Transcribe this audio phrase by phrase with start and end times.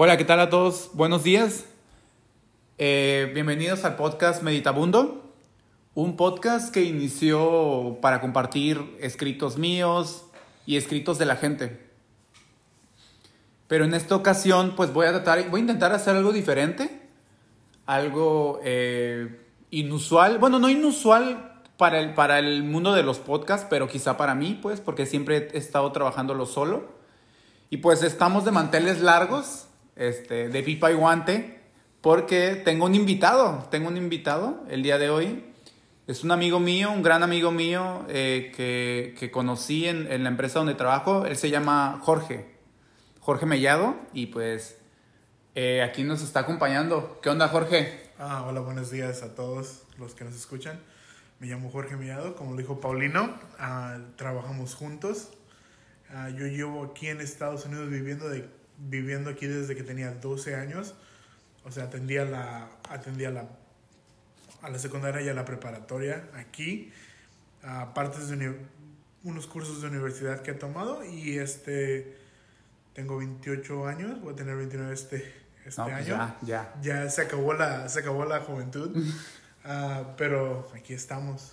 [0.00, 0.90] Hola, ¿qué tal a todos?
[0.92, 1.64] Buenos días.
[2.78, 5.24] Eh, bienvenidos al podcast Meditabundo,
[5.96, 10.24] un podcast que inició para compartir escritos míos
[10.66, 11.84] y escritos de la gente.
[13.66, 17.02] Pero en esta ocasión, pues voy a tratar, voy a intentar hacer algo diferente,
[17.84, 23.88] algo eh, inusual, bueno, no inusual para el, para el mundo de los podcasts, pero
[23.88, 26.86] quizá para mí, pues, porque siempre he estado trabajándolo solo.
[27.68, 29.67] Y pues estamos de manteles largos,
[29.98, 31.60] este, de pipa y guante,
[32.00, 35.44] porque tengo un invitado, tengo un invitado el día de hoy.
[36.06, 40.30] Es un amigo mío, un gran amigo mío eh, que, que, conocí en, en, la
[40.30, 41.26] empresa donde trabajo.
[41.26, 42.46] Él se llama Jorge,
[43.20, 44.78] Jorge Mellado, y pues
[45.54, 47.18] eh, aquí nos está acompañando.
[47.20, 48.08] ¿Qué onda, Jorge?
[48.18, 50.80] Ah, hola, buenos días a todos los que nos escuchan.
[51.40, 53.34] Me llamo Jorge Mellado, como lo dijo Paulino.
[53.58, 55.30] Ah, trabajamos juntos.
[56.10, 60.54] Ah, yo llevo aquí en Estados Unidos viviendo de viviendo aquí desde que tenía 12
[60.54, 60.94] años.
[61.64, 63.48] O sea, atendía la, atendía la,
[64.62, 66.92] a la secundaria y a la preparatoria aquí.
[67.62, 68.56] Aparte de
[69.24, 72.16] unos cursos de universidad que he tomado y este
[72.94, 75.16] tengo 28 años, voy a tener 29 este,
[75.64, 76.06] este No, pues año.
[76.06, 76.74] ya, ya.
[76.82, 78.96] Ya se acabó la, se acabó la juventud,
[79.64, 81.52] Ah, pero aquí estamos.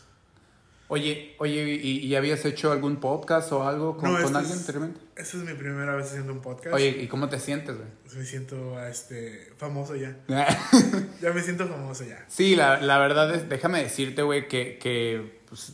[0.88, 4.58] Oye, oye, ¿y, y habías hecho algún podcast o algo con, No, con este alguien
[4.60, 5.00] anteriormente?
[5.16, 6.76] Esta es mi primera vez haciendo un podcast.
[6.76, 7.88] Oye, ¿y cómo te sientes, güey?
[8.16, 10.16] Me siento este, famoso ya.
[11.22, 12.24] Ya me siento famoso ya.
[12.28, 15.74] Sí, la, la verdad es, déjame decirte, güey, que, que pues,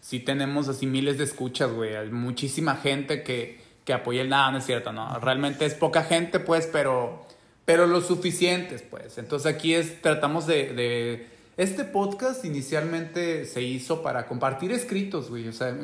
[0.00, 1.96] sí tenemos así miles de escuchas, güey.
[1.96, 5.18] Hay muchísima gente que, que apoya el nada, no es cierto, no.
[5.18, 7.26] Realmente es poca gente, pues, pero,
[7.64, 9.18] pero lo suficientes, pues.
[9.18, 15.48] Entonces aquí es, tratamos de, de- Este podcast inicialmente se hizo para compartir escritos, güey,
[15.48, 15.76] o sea,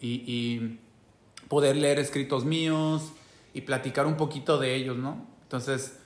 [0.00, 0.80] y, y
[1.48, 3.12] poder leer escritos míos
[3.54, 5.26] y platicar un poquito de ellos, ¿no?
[5.42, 5.98] Entonces,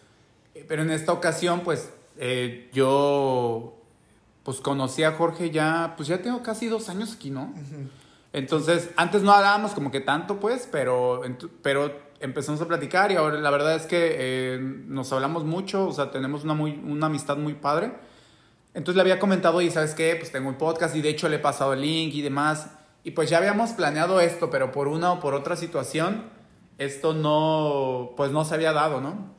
[0.54, 3.80] eh, pero en esta ocasión, pues, eh, yo,
[4.42, 7.52] pues, conocí a Jorge ya, pues, ya tengo casi dos años aquí, ¿no?
[8.32, 11.22] Entonces, antes no hablábamos como que tanto, pues, pero,
[11.62, 15.92] pero empezamos a platicar y ahora la verdad es que eh, nos hablamos mucho, o
[15.92, 17.92] sea, tenemos una, muy, una amistad muy padre.
[18.74, 21.36] Entonces le había comentado, y sabes qué, pues tengo un podcast y de hecho le
[21.36, 22.68] he pasado el link y demás.
[23.04, 26.24] Y pues ya habíamos planeado esto, pero por una o por otra situación,
[26.78, 29.34] esto no, pues no se había dado, ¿no?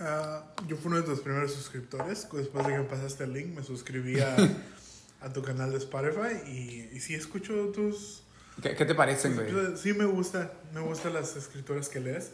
[0.00, 2.28] Ah, yo fui uno de tus primeros suscriptores.
[2.30, 4.36] Después de que me pasaste el link, me suscribí a,
[5.20, 8.22] a tu canal de Spotify y, y sí escucho tus...
[8.62, 9.76] ¿Qué, qué te parecen, güey?
[9.76, 12.32] Sí me gusta, me gustan las escrituras que lees.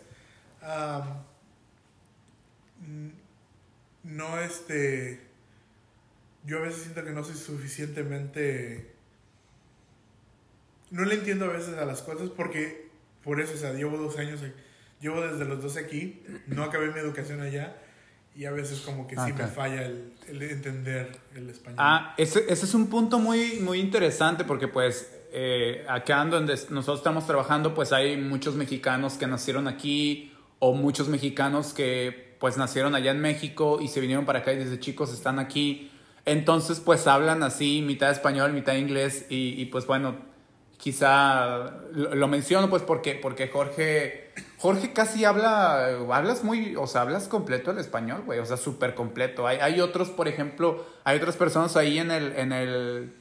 [0.62, 1.22] Ah,
[4.02, 5.29] no, este...
[6.44, 8.94] Yo a veces siento que no soy suficientemente...
[10.90, 12.88] No le entiendo a veces a las cosas porque,
[13.22, 14.40] por eso, o sea, llevo dos años,
[15.00, 17.76] llevo desde los 12 aquí, no acabé mi educación allá
[18.34, 21.76] y a veces como que sí me falla el, el entender el español.
[21.78, 26.98] Ah, ese, ese es un punto muy, muy interesante porque pues eh, acá donde nosotros
[26.98, 32.94] estamos trabajando pues hay muchos mexicanos que nacieron aquí o muchos mexicanos que pues nacieron
[32.94, 35.90] allá en México y se vinieron para acá y desde chicos están aquí.
[36.30, 40.14] Entonces pues hablan así mitad español, mitad inglés y, y, pues bueno,
[40.76, 47.00] quizá lo, lo menciono pues porque, porque Jorge, Jorge casi habla, hablas muy, o sea,
[47.00, 49.48] hablas completo el español, güey, o sea, súper completo.
[49.48, 53.12] Hay, hay otros, por ejemplo, hay otras personas ahí en el, en el,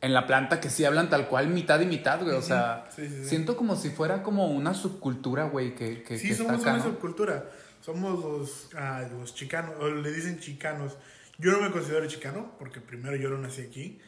[0.00, 3.06] en la planta que sí hablan tal cual mitad y mitad, güey, o sea, Sí,
[3.08, 3.28] sí, sí.
[3.28, 6.70] siento como si fuera como una subcultura, güey, que, que, Sí, que está somos acá,
[6.74, 6.90] una ¿no?
[6.90, 7.44] subcultura.
[7.82, 10.96] Somos los, ah, los chicanos, o le dicen chicanos.
[11.38, 14.00] Yo no me considero chicano, porque primero yo no nací aquí.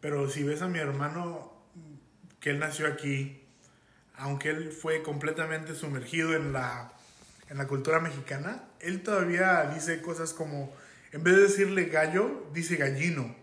[0.00, 1.52] Pero si ves a mi hermano,
[2.40, 3.42] que él nació aquí,
[4.16, 6.92] aunque él fue completamente sumergido en la,
[7.48, 10.74] en la cultura mexicana, él todavía dice cosas como,
[11.12, 13.34] en vez de decirle gallo, dice gallino.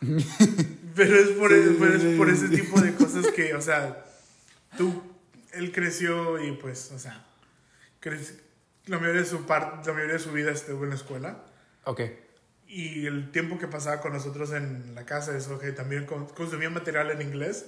[0.94, 2.62] Pero es por, Sí, pero sí, es por sí, ese sí.
[2.62, 4.04] tipo de cosas que, o sea,
[4.76, 5.02] tú,
[5.52, 7.24] él creció y pues, o sea,
[8.86, 11.44] la mayoría de su parte, la mayoría de su vida estuvo en la escuela
[11.84, 12.00] Ok.
[12.74, 16.70] Y el tiempo que pasaba con nosotros en la casa eso que también con- consumía
[16.70, 17.66] material en inglés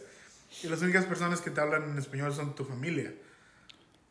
[0.62, 3.12] y las únicas personas que te hablan en español son tu familia.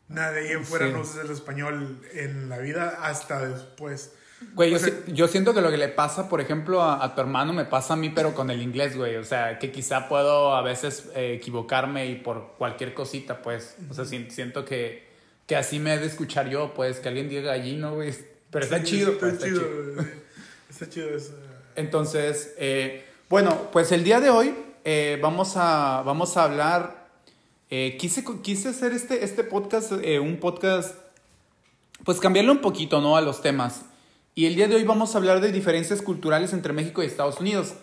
[0.08, 0.92] De ahí en fuera Sí.
[0.92, 4.12] no usas el español en la vida hasta después.
[4.54, 7.02] Güey, yo, O sea- si- yo siento que lo que le pasa, por ejemplo, a,
[7.02, 9.16] a tu hermano me pasa a mí, pero con el inglés, güey.
[9.16, 13.76] O sea, que quizá puedo a veces eh, equivocarme y por cualquier cosita, pues.
[13.90, 15.08] O sea, si- siento que,
[15.46, 18.14] que así me he de escuchar yo, pues, que alguien diga gallino, güey.
[18.50, 19.60] Pero está Sí, chido, está pues, está chido.
[19.62, 20.23] chido.
[20.74, 21.34] Está chido eso.
[21.76, 27.06] Entonces, eh, bueno, pues el día de hoy eh, vamos, a, vamos a hablar.
[27.70, 30.96] eh, quise, quise hacer este, este podcast, un podcast
[32.02, 33.16] pues cambiarle un poquito, ¿no?
[33.16, 33.82] A los temas.
[34.34, 37.38] Y el día de hoy vamos a hablar de diferencias culturales entre México y Estados
[37.38, 37.74] Unidos.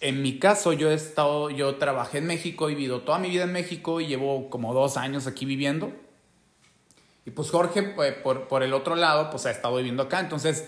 [0.00, 3.44] En mi caso, yo he estado, yo trabajé en México, he vivido toda mi vida
[3.44, 5.92] en México y llevo como dos años aquí viviendo.
[7.26, 10.20] Y pues Jorge, pues, por, por el otro lado, pues ha estado viviendo acá.
[10.20, 10.64] Entonces,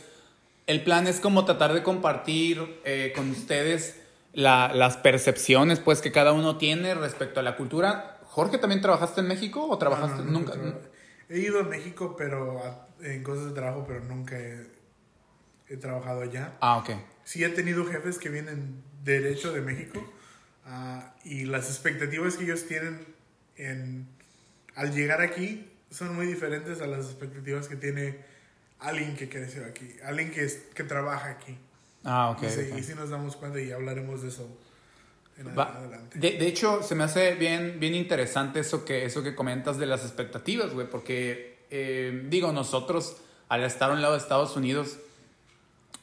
[0.66, 3.96] el plan es como tratar de compartir eh, con ustedes
[4.32, 8.18] la, las percepciones pues que cada uno tiene respecto a la cultura.
[8.24, 10.54] Jorge, ¿también trabajaste en México o trabajaste No, no, nunca?
[11.28, 14.66] He ido a México, pero a- en cosas de trabajo, pero nunca he,
[15.68, 16.54] he trabajado allá.
[16.60, 16.90] Ah, ok.
[17.24, 20.02] Sí he tenido jefes que vienen derecho de México
[20.64, 23.06] ah, y las expectativas que ellos tienen
[23.56, 24.08] en,
[24.74, 28.18] al llegar aquí son muy diferentes a las expectativas que tiene
[28.80, 31.56] alguien que creció aquí, alguien que, es- que trabaja aquí.
[32.04, 32.42] Ah, ok.
[32.44, 32.78] y, sí, ok.
[32.78, 34.48] y sí nos damos cuenta y hablaremos de eso
[35.38, 36.18] en Va- adelante.
[36.18, 39.86] De, de hecho, se me hace bien, bien interesante eso que, eso que comentas de
[39.86, 43.16] las expectativas, güey, porque, eh, digo, nosotros,
[43.48, 44.98] al estar a un lado de Estados Unidos,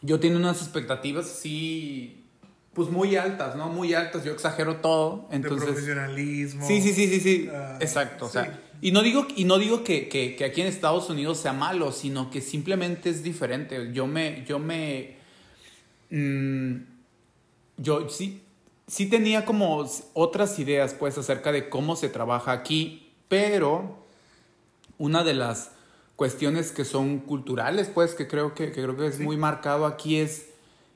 [0.01, 2.25] yo tengo unas expectativas, sí,
[2.73, 3.69] pues muy altas, ¿no?
[3.69, 5.69] Muy altas, yo exagero todo, de entonces...
[5.69, 6.67] profesionalismo.
[6.67, 7.49] Sí, sí, sí, sí, sí.
[7.53, 8.25] Ah, Exacto.
[8.25, 8.49] O sea, sí.
[8.85, 11.91] Y no digo, y no digo que, que, que aquí en Estados Unidos sea malo,
[11.91, 13.91] sino que simplemente es diferente.
[13.93, 15.15] Yo me, yo me,
[16.09, 16.75] mm,
[17.77, 18.41] yo sí,
[18.87, 24.03] sí tenía como otras ideas, pues, acerca de cómo se trabaja aquí, pero
[24.97, 25.71] una de las
[26.15, 29.23] cuestiones que son culturales, pues, que creo que, que creo que es Sí.
[29.23, 30.47] muy marcado aquí es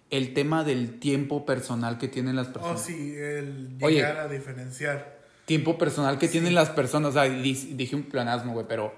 [0.09, 3.95] el tema del tiempo personal que tienen las Oh, personas sí, el Oye.
[3.95, 5.16] llegar a diferenciar.
[5.47, 7.09] Tiempo personal que tienen las personas.
[7.09, 8.93] O sea, di- dije un planasmo, güey, pero,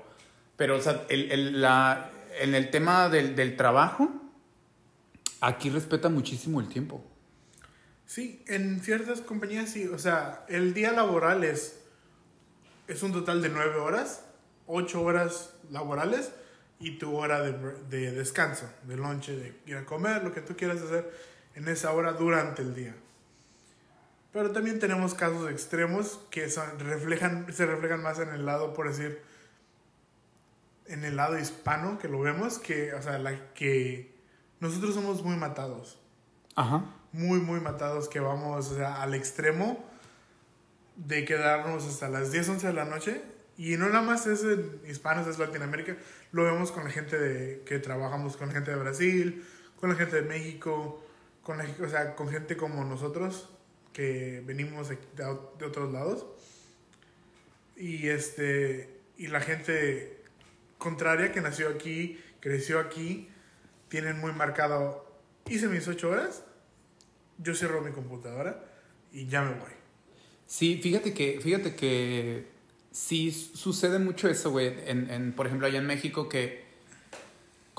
[0.58, 2.10] pero, o sea, el, el- la,
[2.42, 4.10] en el tema del, del trabajo,
[5.42, 7.06] aquí respeta muchísimo el tiempo.
[8.06, 9.86] Sí, en ciertas compañías sí.
[9.88, 11.80] O sea, el día laboral es,
[12.88, 14.26] es un total de nueve horas,
[14.66, 16.32] ocho horas laborales
[16.80, 17.54] y tu hora de,
[17.90, 21.14] de descanso, de lonche, de ir a comer, lo que tú quieras hacer
[21.54, 22.96] en esa hora durante el día.
[24.32, 28.88] Pero también tenemos casos extremos que son, reflejan, se reflejan más en el lado, por
[28.88, 29.22] decir,
[30.86, 34.16] en el lado hispano que lo vemos, que, o sea, la, que
[34.60, 36.00] nosotros somos muy matados
[36.56, 36.84] Ajá.
[37.12, 39.84] muy, muy matados que vamos o sea, al extremo
[40.96, 43.22] de quedarnos hasta las 10, 11 de la noche.
[43.58, 45.98] Y no nada más es en hispanos, es Latinoamérica.
[46.32, 49.46] Lo vemos con la gente de, que trabajamos, con la gente de Brasil,
[49.80, 51.04] con la gente de México,
[51.44, 53.50] con, la, o sea, con gente como nosotros
[53.94, 56.26] que venimos de, de ot- de otros lados.
[57.76, 60.18] Y, este, y la gente
[60.78, 63.30] contraria que nació aquí, creció aquí,
[63.88, 65.10] tienen muy marcado,
[65.50, 66.44] hice mis 8 horas,
[67.38, 68.64] yo cierro mi computadora
[69.12, 69.72] y ya me voy.
[70.46, 72.48] Sí, fíjate que, fíjate que
[72.92, 74.74] sí sucede mucho eso, güey.
[74.86, 76.64] En, en, por ejemplo, allá en México que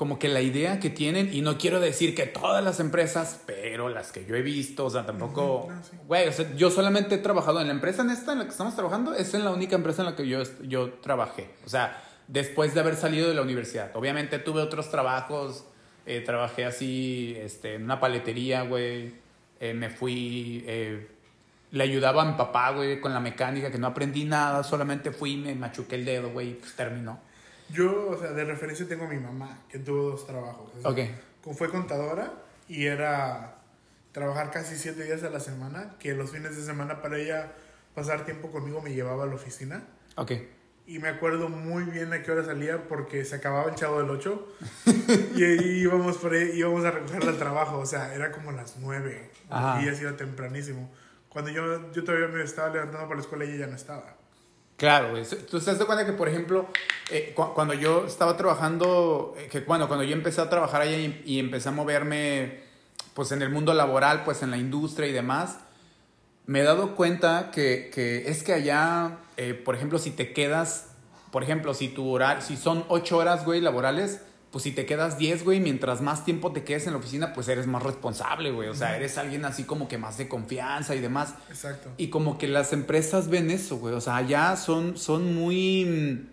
[0.01, 3.87] como que la idea que tienen, y no quiero decir que todas las empresas, pero
[3.87, 5.91] las que yo he visto, o sea, tampoco, Ujú, no, sí.
[6.07, 8.49] güey, o sea, yo solamente he trabajado en la empresa en esta en la que
[8.49, 12.01] estamos trabajando, es en la única empresa en la que yo, yo trabajé, o sea,
[12.27, 13.95] después de haber salido de la universidad.
[13.95, 15.65] Obviamente tuve otros trabajos,
[16.07, 19.13] eh, trabajé así, este, en una paletería, güey,
[19.59, 21.09] eh, me fui, eh,
[21.69, 25.37] le ayudaba a mi papá, güey, con la mecánica, que no aprendí nada, solamente fui,
[25.37, 27.19] me machuqué el dedo, güey, y pues terminó.
[27.71, 30.71] Yo, o sea, de referencia tengo a mi mamá, que tuvo dos trabajos.
[30.83, 31.19] o sea,
[31.53, 32.33] Fue contadora
[32.67, 33.57] y era
[34.11, 37.51] trabajar casi siete días a la semana, que los fines de semana para ella
[37.95, 39.83] pasar tiempo conmigo me llevaba a la oficina.
[40.15, 40.31] Ok.
[40.87, 44.09] Y me acuerdo muy bien a qué hora salía porque se acababa el chavo del
[44.09, 44.47] 8
[45.35, 47.77] y ahí íbamos, por ahí, íbamos a recogerla al trabajo.
[47.77, 49.81] O sea, era como las 9 Ajá.
[49.81, 50.91] y se iba tempranísimo.
[51.29, 54.17] Cuando yo, yo todavía me estaba levantando para la escuela, ella ya no estaba.
[54.81, 55.23] Claro, güey.
[55.47, 56.65] Tú te das cuenta que, por ejemplo,
[57.11, 60.97] eh, cu- cuando yo estaba trabajando, eh, que bueno, cuando yo empecé a trabajar allá
[60.97, 62.61] y, y empecé a moverme,
[63.13, 65.59] pues en el mundo laboral, pues en la industria y demás,
[66.47, 70.87] me he dado cuenta que, que es que allá, eh, por ejemplo, si te quedas,
[71.31, 74.21] por ejemplo, si tu horario, si son ocho horas, güey, laborales,
[74.51, 77.47] pues si te quedas 10, güey, mientras más tiempo te quedes en la oficina, pues
[77.47, 78.67] eres más responsable, güey.
[78.67, 81.35] O sea, eres alguien así como que más de confianza y demás.
[81.49, 81.89] Exacto.
[81.95, 83.95] Y como que las empresas ven eso, güey.
[83.95, 86.27] O sea, allá son, son muy,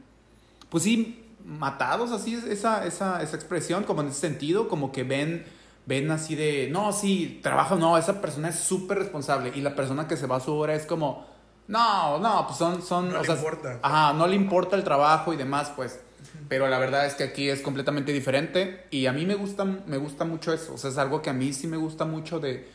[0.68, 5.04] pues sí, matados, así es esa, esa, esa expresión, como en ese sentido, como que
[5.04, 5.46] ven,
[5.86, 9.52] ven así de, no, sí, trabajo, no, esa persona es súper responsable.
[9.54, 11.24] Y la persona que se va a su hora es como,
[11.68, 13.78] no, no, pues son, son, No o le sea, importa.
[13.80, 16.00] Ajá, no le importa el trabajo y demás, pues.
[16.48, 19.98] Pero la verdad es que aquí es completamente diferente y a mí me gusta, me
[19.98, 20.74] gusta mucho eso.
[20.74, 22.66] O sea, es algo que a mí sí me gusta mucho de,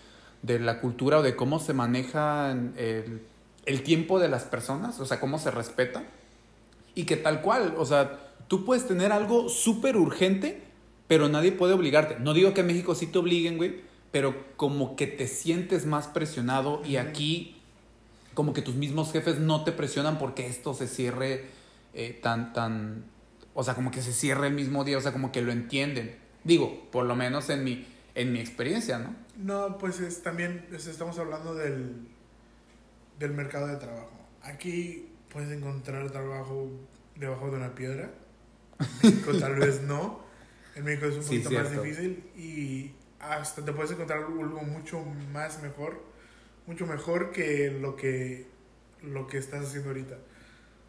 [0.43, 3.21] de la cultura o de cómo se maneja el,
[3.65, 6.03] el tiempo de las personas, o sea, cómo se respeta.
[6.95, 10.61] Y que tal cual, o sea, tú puedes tener algo súper urgente,
[11.07, 12.19] pero nadie puede obligarte.
[12.19, 16.07] No digo que en México sí te obliguen, güey, pero como que te sientes más
[16.07, 17.55] presionado y aquí
[18.35, 21.45] como que tus mismos jefes no te presionan porque esto se cierre
[21.93, 23.05] eh, tan, tan,
[23.53, 26.17] o sea, como que se cierre el mismo día, o sea, como que lo entienden.
[26.43, 29.15] Digo, por lo menos en mi, en mi experiencia, ¿no?
[29.35, 32.07] No, pues es también es- estamos hablando del,
[33.19, 34.11] del mercado de trabajo.
[34.41, 36.69] Aquí puedes encontrar trabajo
[37.15, 38.11] debajo de una piedra.
[38.81, 40.23] En México tal vez no.
[40.75, 45.03] En México es un Sí, poquito más difícil y hasta te puedes encontrar algo mucho
[45.31, 46.03] más mejor,
[46.67, 48.47] mucho mejor que lo que
[49.03, 50.17] lo que estás haciendo ahorita.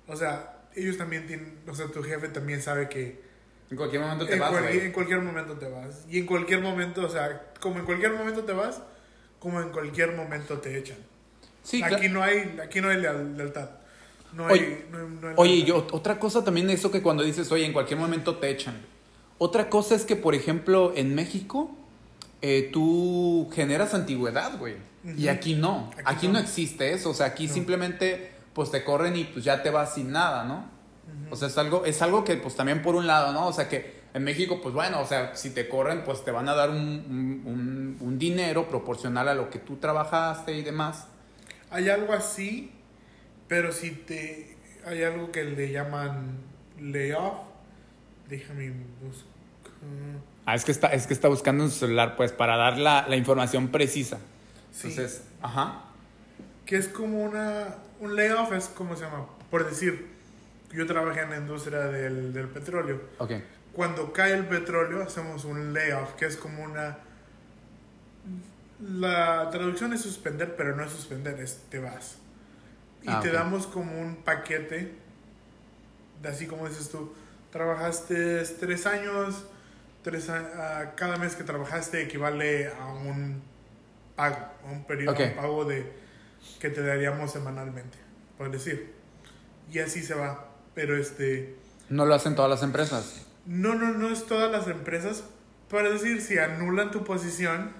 [0.06, 3.23] O sea, ellos también tienen, o sea, tu jefe también sabe que
[3.71, 6.04] En cualquier momento te en, vas, cual- en cualquier momento te vas.
[6.09, 8.83] Y en cualquier momento, o sea, como en cualquier momento te vas,
[9.38, 10.99] como en cualquier momento te echan.
[11.62, 13.71] Sí, aquí no hay, aquí no hay leal- lealtad.
[14.35, 15.66] No Oye, hay, no hay- no hay Oye, lealtad.
[15.69, 18.81] yo, otra cosa también eso que cuando dices, oye, en cualquier momento te echan.
[19.38, 21.76] Otra cosa es que, por ejemplo, en México,
[22.43, 24.76] eh, tú generas antigüedad, güey.
[25.16, 25.90] Y aquí no.
[25.93, 26.35] Aquí, Aquí no.
[26.35, 26.38] no.
[26.40, 27.11] existe eso.
[27.11, 27.54] O sea, aquí No.
[27.54, 30.73] simplemente, pues te corren y pues ya te vas sin nada, ¿no?
[31.30, 33.46] O sea, es algo, es algo que, pues también por un lado, ¿no?
[33.49, 36.49] O sea, que en México, pues bueno, o sea, si te corren, pues te van
[36.49, 41.06] a dar un, un, un- un dinero proporcional a lo que tú trabajaste y demás.
[41.70, 42.70] Hay algo así,
[43.49, 44.56] pero si te...
[44.87, 46.38] Hay algo que le llaman
[46.80, 47.34] layoff.
[48.28, 49.32] Déjame buscar.
[50.46, 53.06] Ah, es que está, es que está buscando en su celular, pues, para dar la,
[53.08, 54.18] la información precisa.
[54.73, 54.88] Sí.
[54.88, 55.84] Entonces, ajá.
[56.66, 60.08] que es como una un layoff es como se llama por decir
[60.72, 63.32] yo trabajé en la industria del, del petróleo Ok.
[63.72, 66.98] cuando cae el petróleo hacemos un layoff que es como una
[68.80, 72.16] la traducción es suspender pero no es suspender es te vas
[73.02, 74.94] y Ah, te damos como un paquete
[76.22, 77.12] de así como dices tú
[77.52, 79.44] trabajaste tres años
[80.02, 83.42] tres a- a- cada mes que trabajaste equivale a un
[84.16, 84.36] pago
[84.66, 85.20] a un periodo Ok.
[85.20, 86.03] a un pago de
[86.60, 87.98] que te daríamos semanalmente
[88.38, 88.92] por decir
[89.72, 91.56] y así se va pero este
[91.88, 93.26] No lo hacen todas las empresas.
[93.46, 95.24] no, no, no es todas las empresas.
[95.70, 97.72] Para decir, si anulan tu posición,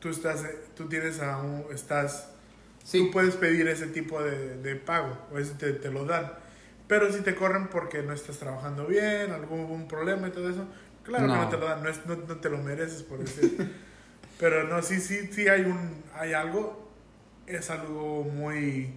[0.00, 0.44] tú estás,
[0.76, 2.28] tú tienes a un, estás,
[2.84, 2.98] Sí.
[3.06, 6.32] tú puedes pedir ese tipo de, de pago, o ese te, te lo dan.
[6.86, 10.66] Pero si te corren porque no estás trabajando bien, algún problema y todo eso,
[11.04, 11.34] claro No.
[11.34, 13.74] que no te lo dan, no, es- no, no te lo mereces por decir.
[14.38, 16.87] Pero no, sí, sí, sí hay un, hay algo,
[17.48, 18.90] es algo muy,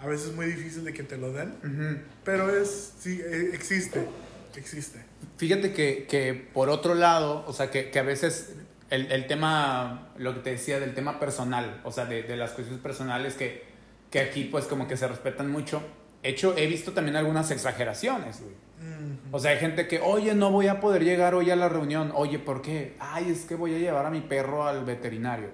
[0.00, 4.06] a veces muy difícil de que te lo den, pero es, sí, eh, existe,
[4.56, 5.04] existe.
[5.36, 8.54] Fíjate que, que por otro lado, o sea, que, que a veces
[8.90, 12.52] el, el tema, lo que te decía del tema personal, o sea, de, de las
[12.52, 13.64] cuestiones personales que,
[14.10, 15.82] que aquí pues como que se respetan mucho.
[16.22, 18.54] Hecho, he visto también algunas exageraciones, güey.
[19.32, 22.12] O sea, hay gente que, oye, no voy a poder llegar hoy a la reunión.
[22.14, 22.94] Oye, ¿por qué?
[22.98, 25.48] Ay, es que voy a llevar a mi perro al veterinario.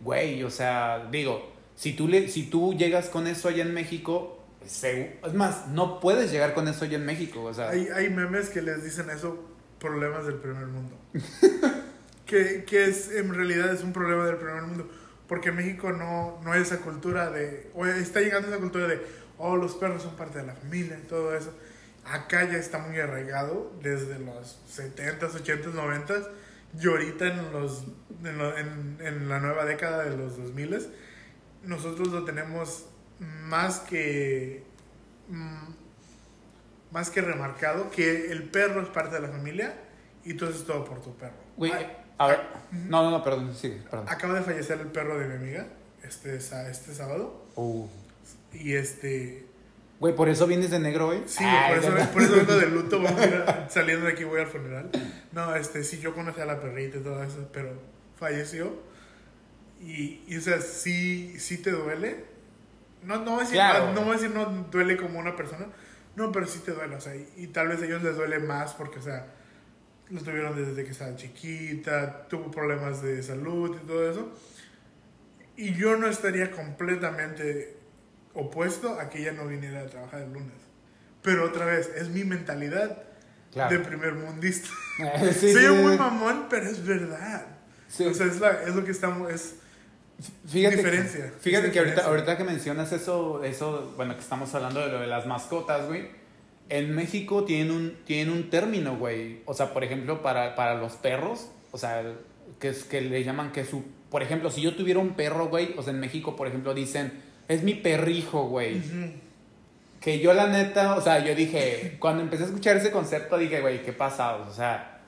[0.00, 4.38] Güey, o sea, digo, si tú, le, si tú llegas con eso allá en México,
[4.66, 7.42] segu- es más, no puedes llegar con eso allá en México.
[7.42, 9.38] O sea, Hay, hay memes que les dicen eso,
[9.78, 10.96] problemas del primer mundo.
[12.26, 14.88] que, que es, en realidad es un problema del primer mundo.
[15.28, 19.00] Porque México no, no hay esa cultura de, o está llegando esa cultura de,
[19.38, 21.54] oh, los perros son parte de la familia y todo eso.
[22.04, 26.26] Acá ya está muy arraigado desde los 70s, 80s, 90s.
[26.78, 27.84] Y ahorita en, los,
[28.24, 30.88] en, lo- en, en la nueva década de los 2000s,
[31.64, 32.86] nosotros lo tenemos
[33.18, 34.64] más que...
[35.28, 35.68] mm,
[36.92, 39.74] más que remarcado que el perro es parte de la familia
[40.24, 41.36] y tú haces todo por tu perro.
[41.56, 41.72] güey,
[42.18, 42.40] a ver,
[42.72, 44.06] no, no, no, perdón, sigue, perdón.
[44.08, 45.66] acaba de fallecer el perro de mi amiga
[46.02, 47.86] este, este sábado Uh.
[48.52, 49.46] y este...
[50.00, 51.22] Güey, por eso vienes de negro hoy.
[51.26, 52.12] Sí, Ay, por, eso, ¿verdad?
[52.12, 54.90] por eso vengo de luto, vamos a ir a- saliendo de aquí voy al funeral.
[55.32, 57.70] No, este, sí, yo conocí a la perrita y todo eso, pero
[58.18, 58.72] falleció.
[59.80, 62.24] Y, y o sea, sí, sí te duele.
[63.04, 63.86] No, no, voy a decir, Claro.
[63.88, 65.66] no, no voy a decir no duele como una persona,
[66.16, 68.38] no, pero sí te duele, o sea, y, y tal vez a ellos les duele
[68.40, 69.26] más porque, o sea,
[70.10, 74.32] lo tuvieron desde que estaba chiquita, tuvo problemas de salud y todo eso.
[75.56, 77.76] Y yo no estaría completamente
[78.34, 80.52] opuesto a que ella no viniera a trabajar el lunes.
[81.22, 83.02] Pero otra vez, es mi mentalidad
[83.52, 83.76] Claro.
[83.76, 84.68] de primer mundista.
[85.32, 85.98] Sí, Soy sí, muy sí.
[85.98, 87.46] mamón, pero es verdad.
[87.88, 89.30] O sea, es, la- es lo que estamos...
[89.30, 89.56] Es,
[90.46, 91.32] Fíjate, Diferencia.
[91.40, 95.00] Fíjate Es que ahorita, ahorita que mencionas eso, eso, bueno, que estamos hablando de lo
[95.00, 96.08] de las mascotas, güey.
[96.68, 99.40] En México tienen un, tienen un término, güey.
[99.46, 102.04] O sea, por ejemplo, para, para los perros, o sea,
[102.60, 103.82] que, es, que le llaman que su...
[104.10, 107.12] Por ejemplo, si yo tuviera un perro, güey, o sea, en México, por ejemplo, dicen,
[107.50, 108.80] es mi perrijo, güey.
[110.00, 113.60] Que yo la neta, o sea, yo dije, cuando empecé a escuchar ese concepto, dije,
[113.60, 115.00] güey, qué pasado, o sea,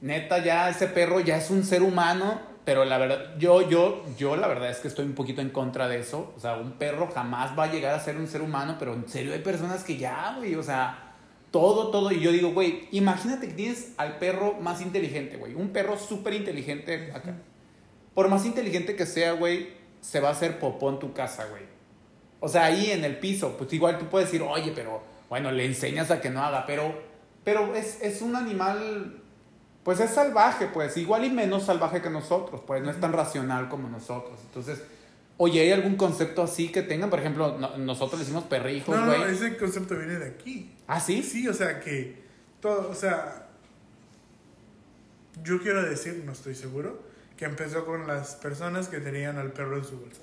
[0.00, 4.36] neta ya ese perro ya es un ser humano, pero la verdad, yo, yo, yo
[4.36, 7.08] la verdad es que estoy un poquito en contra de eso, o sea, un perro
[7.12, 9.96] jamás va a llegar a ser un ser humano, pero en serio hay personas que
[9.96, 11.16] ya, güey, o sea,
[11.50, 15.70] todo, todo, y yo digo, güey, imagínate que tienes al perro más inteligente, güey, un
[15.70, 17.34] perro súper inteligente acá.
[18.14, 19.70] Por más inteligente que sea, güey,
[20.00, 21.69] se va a hacer popó en tu casa, güey.
[22.40, 25.66] O sea, ahí en el piso, pues igual tú puedes decir, oye, pero bueno, le
[25.66, 26.94] enseñas a que no haga, pero,
[27.44, 29.20] pero es, es un animal,
[29.84, 33.68] pues es salvaje, pues igual y menos salvaje que nosotros, pues no es tan racional
[33.68, 34.40] como nosotros.
[34.46, 34.82] Entonces,
[35.36, 37.10] oye, ¿hay algún concepto así que tengan?
[37.10, 39.18] Por ejemplo, no- nosotros le decimos perrijos, No, güey.
[39.18, 40.74] no, ese concepto viene de aquí.
[40.86, 41.22] ¿Ah, sí?
[41.22, 42.22] Sí, o sea que
[42.60, 43.46] todo, o sea,
[45.42, 47.02] yo quiero decir, no estoy seguro,
[47.36, 50.20] que empezó con las personas que tenían al perro en su bolsa.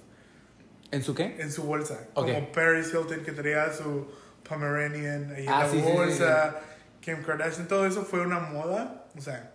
[0.91, 1.35] ¿En su qué?
[1.39, 2.07] En su bolsa.
[2.13, 4.07] Como Paris Hilton que traía su
[4.47, 6.59] Pomeranian ahí en Ah, la sí, bolsa.
[7.01, 9.05] Kim Kardashian, todo eso fue una moda.
[9.17, 9.53] O sea,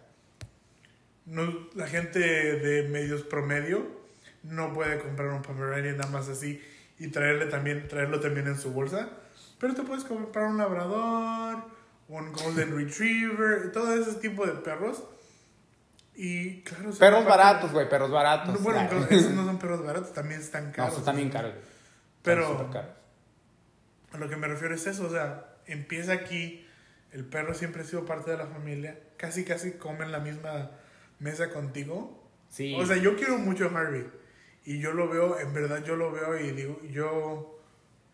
[1.26, 1.42] no,
[1.74, 3.86] la gente de medios promedio
[4.42, 6.60] no puede comprar un Pomeranian nada más así
[6.98, 9.08] y traerle también, traerlo también en su bolsa.
[9.58, 11.64] Pero te puedes comprar un labrador,
[12.08, 15.04] un golden retriever, todo ese tipo de perros.
[16.14, 18.54] Y claro, Perros baratos, güey, perros baratos.
[18.54, 19.06] No, bueno, claro.
[19.10, 20.94] esos no son perros baratos, también están No, caros.
[20.94, 21.54] son también caros.
[22.22, 22.90] Pero- caros.
[24.12, 26.66] A lo que me refiero es eso, o sea, empieza aquí,
[27.12, 30.70] el perro siempre ha sido parte de la familia, casi casi come en la misma
[31.18, 32.22] mesa contigo.
[32.50, 32.74] Sí.
[32.78, 34.06] O sea, yo quiero mucho a Harvey
[34.66, 37.58] y yo lo veo, en verdad yo lo veo y digo, yo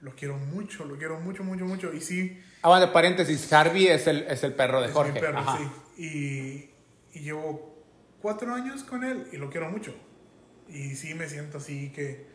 [0.01, 1.93] lo quiero mucho, lo quiero mucho, mucho, mucho.
[1.93, 5.13] Y sí, Ah, bueno, paréntesis, Harvey es el, es el perro de es Jorge.
[5.13, 5.59] mi perro, Ajá.
[5.97, 6.03] sí.
[7.13, 7.68] Y, y llevo
[8.29, 9.95] cuatro años con él y lo quiero mucho.
[10.69, 12.27] Y sí me siento así que...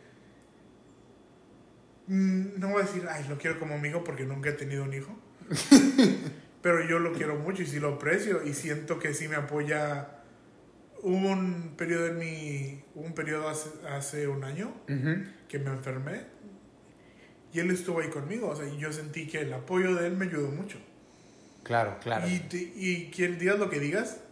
[2.08, 4.92] Mm, No voy a decir, ay, lo quiero como amigo porque nunca he tenido un
[4.92, 5.16] hijo.
[6.62, 10.08] Pero yo lo quiero mucho y sí lo aprecio y siento que sí me apoya.
[11.00, 12.82] Hubo un periodo en mi...
[12.96, 14.74] un periodo hace, hace un año
[15.46, 16.22] que me enfermé
[17.52, 18.48] y él estuvo ahí conmigo.
[18.48, 20.78] O sea, yo sentí que el apoyo de él me ayudó mucho.
[21.62, 22.26] Claro, claro.
[22.28, 24.23] Y, que digas lo que digas,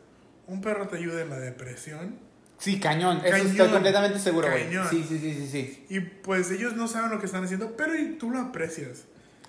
[0.46, 2.16] un perro te ayuda en la depresión.
[2.58, 3.20] Sí, cañón.
[3.24, 4.68] Eso estoy completamente seguro, güey.
[4.88, 5.86] Sí, sí, sí, sí, sí.
[5.88, 9.04] Y pues ellos no saben lo que están haciendo, pero tú lo aprecias.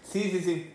[0.10, 0.71] Sí, sí, sí.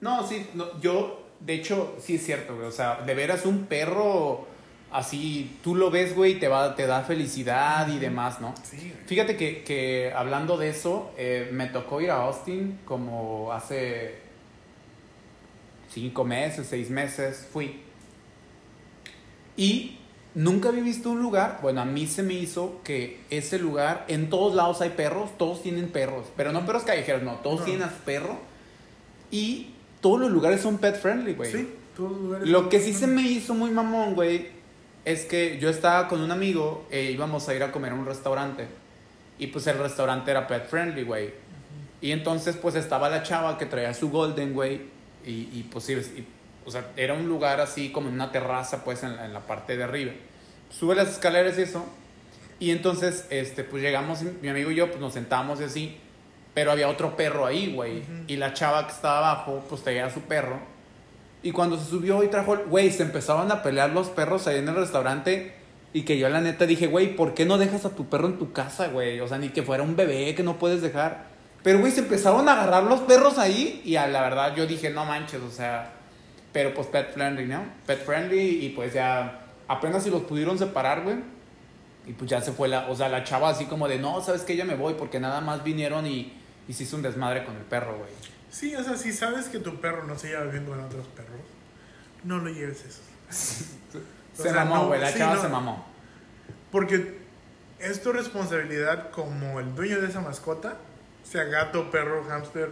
[0.00, 2.68] No, sí, no, yo, de hecho, sí es cierto, güey.
[2.68, 4.46] O sea, de veras un perro
[4.92, 8.54] así, tú lo ves, güey, y te, va, te da felicidad y demás, ¿no?
[8.62, 9.06] Sí, güey.
[9.06, 14.14] Fíjate que, que hablando de eso, eh, me tocó ir a Austin como hace
[15.88, 17.82] cinco meses, seis meses, fui.
[19.56, 19.98] Y
[20.34, 24.28] nunca había visto un lugar, bueno, a mí se me hizo que ese lugar, en
[24.30, 27.66] todos lados hay perros, todos tienen perros, pero no perros callejeros, no, todos No.
[27.66, 28.38] tienen perro.
[29.30, 29.68] Y
[30.00, 31.50] todos los lugares son pet friendly, güey.
[31.52, 34.48] Sí, todos los lugares Lo que sí se me hizo muy mamón, güey,
[35.04, 38.06] es que yo estaba con un amigo e íbamos a ir a comer a un
[38.06, 38.66] restaurante.
[39.38, 41.30] Y pues el restaurante era pet friendly, güey.
[42.00, 44.80] Y entonces pues estaba la chava que traía su golden, güey.
[45.26, 46.26] Y, y pues y-
[46.66, 49.40] o sea, era un lugar así como en una terraza, pues en, la- en la
[49.40, 50.12] parte de arriba.
[50.70, 51.84] Sube las escaleras y eso.
[52.58, 55.98] Y entonces, este, pues llegamos, mi amigo y yo, pues nos sentamos y así.
[56.54, 58.02] Pero había otro perro ahí, güey.
[58.28, 60.58] Y la chava que estaba abajo, pues traía a su perro.
[61.42, 64.68] Y cuando se subió y trajo, güey, se empezaban a pelear los perros ahí en
[64.68, 65.54] el restaurante.
[65.92, 68.38] Y que yo la neta dije, güey, ¿por qué no dejas a tu perro en
[68.38, 69.20] tu casa, güey?
[69.20, 71.26] O sea, ni que fuera un bebé que no puedes dejar.
[71.62, 73.82] Pero, güey, se empezaron a agarrar los perros ahí.
[73.84, 75.92] Y a la verdad yo dije, no manches, o sea.
[76.54, 77.66] Pero pues pet friendly, ¿no?
[77.84, 81.16] Pet friendly y pues ya apenas si los pudieron separar, güey.
[82.06, 84.42] Y pues ya se fue la, o sea, la chava así como de, no, sabes
[84.42, 86.32] que ya me voy porque nada más vinieron y,
[86.68, 88.10] y se hizo un desmadre con el perro, güey.
[88.50, 91.40] Sí, o sea, si sabes que tu perro no se lleva bien con otros perros,
[92.22, 93.02] no lo lleves eso.
[94.34, 95.42] Se sea, mamó, no, güey, la sí, chava no.
[95.42, 95.86] se mamó.
[96.72, 97.18] Porque
[97.78, 100.76] es tu responsabilidad como el dueño de esa mascota,
[101.22, 102.70] sea gato, perro, hámster,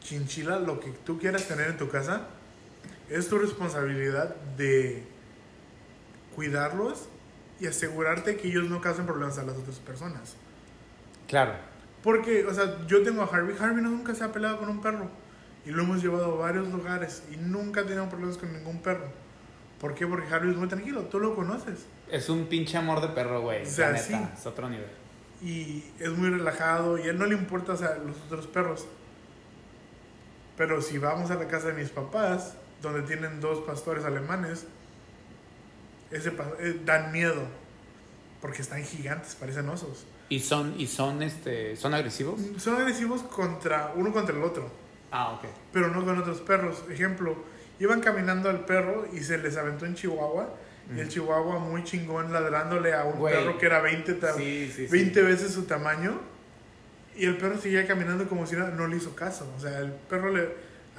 [0.00, 2.22] chinchila, lo que tú quieras tener en tu casa,
[3.10, 5.04] es tu responsabilidad de
[6.34, 7.08] cuidarlos
[7.58, 10.36] y asegurarte que ellos no causen problemas a las otras personas.
[11.26, 11.54] Claro.
[12.02, 13.56] Porque, o sea, yo tengo a Harvey.
[13.58, 15.10] Harvey no nunca se ha peleado con un perro.
[15.66, 17.22] Y lo hemos llevado a varios lugares.
[17.30, 19.08] Y nunca ha tenido problemas con ningún perro.
[19.80, 20.06] ¿Por qué?
[20.06, 21.02] Porque Harvey es muy tranquilo.
[21.02, 21.86] Tú lo conoces.
[22.10, 23.62] Es un pinche amor de perro, güey.
[23.62, 24.14] O sea, neta, sí.
[24.38, 24.88] es otro nivel.
[25.42, 26.96] Y es muy relajado.
[26.98, 28.86] Y a él no le importa o sea, los otros perros.
[30.56, 34.66] Pero si vamos a la casa de mis papás, donde tienen dos pastores alemanes,
[36.10, 37.42] ese eh, dan miedo.
[38.40, 40.06] Porque están gigantes, parecen osos.
[40.30, 42.40] ¿Y son, y son, este, son agresivos?
[42.56, 44.70] Son agresivos contra uno contra el otro.
[45.12, 45.44] Ah, ok.
[45.72, 46.84] pero no con otros perros.
[46.88, 47.36] Ejemplo,
[47.80, 50.54] iban caminando al perro y se les aventó un chihuahua.
[50.96, 53.34] Y el chihuahua muy chingón ladrándole a un Güey.
[53.34, 54.92] perro que era 20, ta- Sí, sí, sí.
[54.92, 56.18] 20 veces su tamaño.
[57.16, 59.52] Y el perro seguía caminando como si nada, no le hizo caso.
[59.56, 60.48] O sea, el perro le.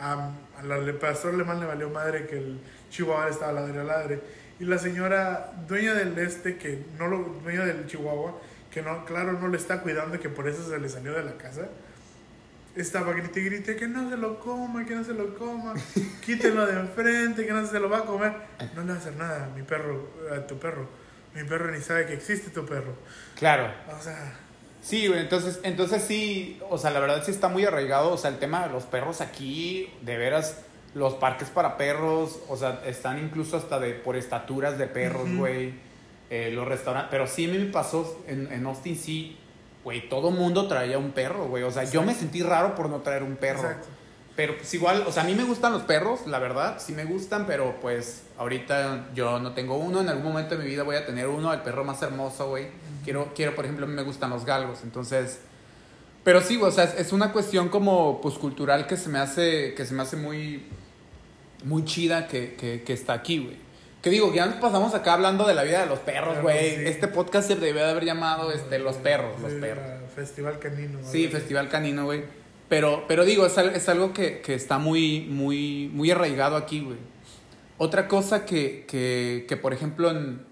[0.02, 2.60] La- al pastor alemán le valió madre que el
[2.90, 4.22] chihuahua estaba ladre a ladre.
[4.60, 7.18] Y la señora, dueña del este, que no lo.
[7.44, 8.40] dueña del chihuahua,
[8.72, 11.34] que no, claro, no le está cuidando, que por eso se le salió de la
[11.38, 11.68] casa.
[12.76, 15.74] Estaba grite y grite que no se lo coma, que no se lo coma,
[16.26, 18.34] quítelo de enfrente, que no se lo va a comer.
[18.76, 20.88] No le va a hacer nada a mi perro, a tu perro.
[21.36, 22.94] Mi perro ni sabe que existe tu perro.
[23.38, 23.72] Claro.
[23.98, 24.34] O sea,
[24.82, 28.32] Sí, güey, entonces, entonces sí, o sea, la verdad sí está muy arraigado, o sea,
[28.32, 30.58] el tema de los perros aquí, de veras,
[30.96, 35.38] los parques para perros, o sea, están incluso hasta de por estaturas de perros, Ujú.
[35.40, 35.74] güey,
[36.32, 39.38] eh, los restaurantes, pero sí a mí me pasó en, en Austin, sí,
[39.84, 43.02] güey, todo mundo traía un perro, güey, o sea, yo me sentí raro por no
[43.02, 43.62] traer un perro.
[43.62, 43.88] exacto.
[44.36, 47.04] Pero pues igual, o sea, a mí me gustan los perros, la verdad, sí me
[47.06, 50.96] gustan, pero pues ahorita yo no tengo uno, en algún momento de mi vida voy
[50.96, 52.68] a tener uno, el perro más hermoso, güey.
[53.04, 55.40] Quiero, quiero, por ejemplo, a mí me gustan los galgos, entonces...
[56.24, 59.86] Pero sí, o sea, es, una cuestión como, pues, cultural que se me hace, que
[59.86, 60.64] se me hace muy,
[61.64, 63.58] muy chida que, que, que está aquí, güey.
[64.02, 66.76] Que digo, ya nos pasamos acá hablando de la vida de los perros, güey.
[66.76, 66.82] sí.
[66.86, 69.86] Este podcast se debió de haber llamado, este, los perros, los Sí, perros.
[70.16, 70.92] Festival canino.
[70.92, 71.28] Sí, algo así.
[71.28, 72.24] Festival Canino, güey.
[72.70, 76.98] Pero, pero digo, es, es algo que, que está muy, muy, muy arraigado aquí, güey.
[77.78, 80.44] Otra cosa que, que, que, por ejemplo, en,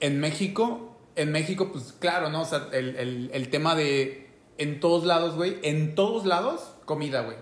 [0.00, 2.42] en México, en México, pues claro, ¿no?
[2.42, 7.22] O sea, el, el, el tema de en todos lados, güey, en todos lados, comida,
[7.22, 7.36] güey.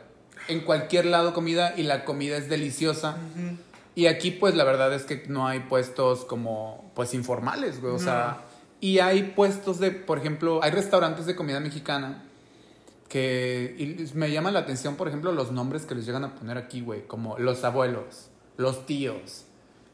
[0.49, 3.17] En cualquier lado comida y la comida es deliciosa.
[3.95, 7.93] Y aquí, pues, la verdad es que no hay puestos como, pues, informales, güey.
[7.95, 8.05] O No.
[8.05, 8.39] sea,
[8.81, 12.25] y hay puestos de, por ejemplo, hay restaurantes de comida mexicana
[13.09, 16.57] que y me llama la atención, por ejemplo, los nombres que les llegan a poner
[16.57, 17.07] aquí, güey.
[17.07, 19.45] Como los abuelos, los tíos.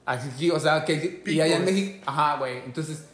[0.05, 1.23] Aquí, o sea, que...
[1.27, 1.65] Y allá en.
[1.65, 2.03] México...
[2.07, 2.59] Ajá, güey.
[2.59, 3.07] Entonces...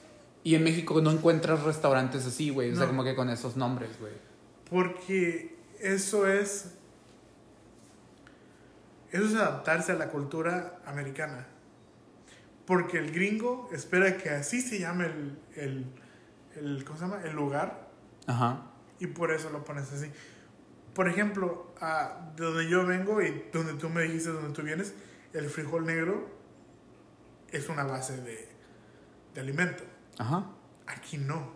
[0.45, 2.73] Y en México no encuentras restaurantes así, güey.
[2.73, 4.13] O sea, como que con esos nombres, güey.
[4.69, 6.73] Porque eso es.
[9.11, 11.47] Eso es adaptarse a la cultura americana.
[12.67, 15.87] Porque el gringo espera que así se llame el, el,
[16.57, 17.21] el- ¿cómo se llama?
[17.25, 17.89] El lugar
[18.27, 18.71] Ajá.
[18.99, 20.11] y por eso lo pones así.
[20.95, 24.95] Por ejemplo, a- de donde yo vengo y donde tú me dijiste, donde tú vienes,
[25.35, 26.29] el frijol negro
[27.51, 28.49] es una base de,
[29.35, 29.83] de alimento.
[30.19, 30.47] Ajá.
[30.87, 31.53] Aquí no.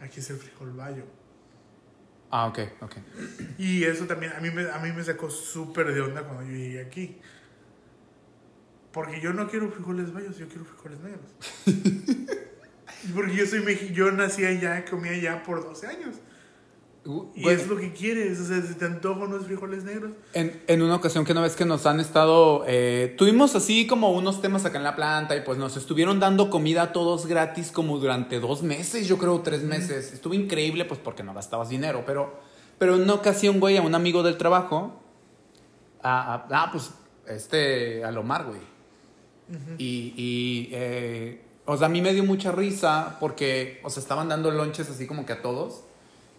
[0.00, 1.04] Aquí es el frijol bayo.
[2.30, 2.96] Ah, ok, ok.
[3.58, 6.56] Y eso también a mí me, a mí me sacó súper de onda cuando yo
[6.56, 7.18] llegué aquí.
[8.92, 11.30] Porque yo no quiero frijoles bayos, yo quiero frijoles negros.
[13.14, 16.16] Porque yo soy yo nací allá, comí allá por 12 años.
[17.34, 20.10] Y Güey, es lo que quieres, o sea, si te antojo unos frijoles negros.
[20.34, 24.10] En, en una ocasión que no ves que nos han estado, eh, tuvimos así como
[24.12, 27.72] unos temas acá en la planta y pues nos estuvieron dando comida a todos gratis
[27.72, 30.12] como durante dos meses, yo creo tres meses.
[30.12, 32.38] Estuvo increíble pues porque no gastabas dinero, pero,
[32.78, 35.00] pero en una ocasión, güey, a un amigo del trabajo,
[36.02, 36.90] a, a- ah, pues,
[37.26, 38.60] este, Alomar, güey.
[39.78, 44.28] Y, y eh, o sea, a mí me dio mucha risa porque, o sea, estaban
[44.28, 45.84] dando lonches así como que a todos.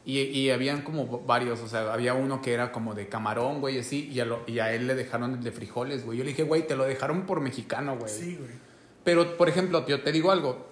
[0.10, 3.78] Y, y habían como varios, o sea, había uno que era como de camarón, güey,
[3.78, 6.18] así, y a, lo- y a él le dejaron el de frijoles, güey.
[6.18, 8.12] Yo le dije, güey, te lo dejaron por mexicano, güey.
[8.12, 8.50] Sí, güey.
[9.04, 10.66] Pero, por ejemplo, yo te digo algo.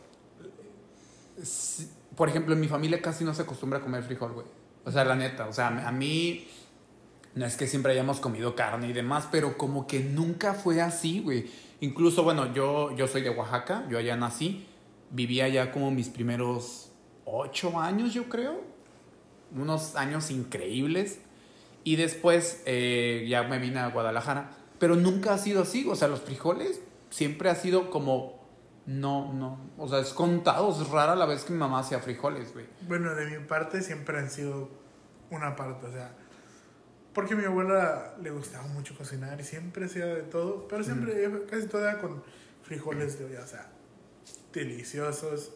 [2.15, 4.47] Por ejemplo, en mi familia casi no se acostumbra a comer frijol, güey.
[4.85, 6.47] O sea, la neta, o sea, a mí
[7.35, 11.19] no es que siempre hayamos comido carne y demás, pero como que nunca fue así,
[11.19, 11.45] güey.
[11.81, 14.65] Incluso, bueno, yo, yo soy de Oaxaca, yo allá nací,
[15.11, 16.91] vivía allá como mis primeros
[17.25, 18.61] ocho años, yo creo.
[19.55, 21.19] Unos años increíbles.
[21.83, 24.51] Y después eh, ya me vine a Guadalajara.
[24.79, 25.87] Pero nunca ha sido así.
[25.87, 28.37] O sea, los frijoles siempre ha sido como.
[28.85, 29.59] No, no.
[29.77, 30.71] O sea, es contado.
[30.71, 32.65] Es rara la vez que mi mamá hacía frijoles, güey.
[32.87, 34.69] Bueno, de mi parte siempre han sido
[35.29, 36.11] una parte, o sea,
[37.13, 41.29] porque a mi abuela le gustaba mucho cocinar y siempre hacía de todo, pero siempre,
[41.49, 42.23] casi todo era con
[42.63, 43.69] frijoles de olla, o sea,
[44.53, 45.53] deliciosos.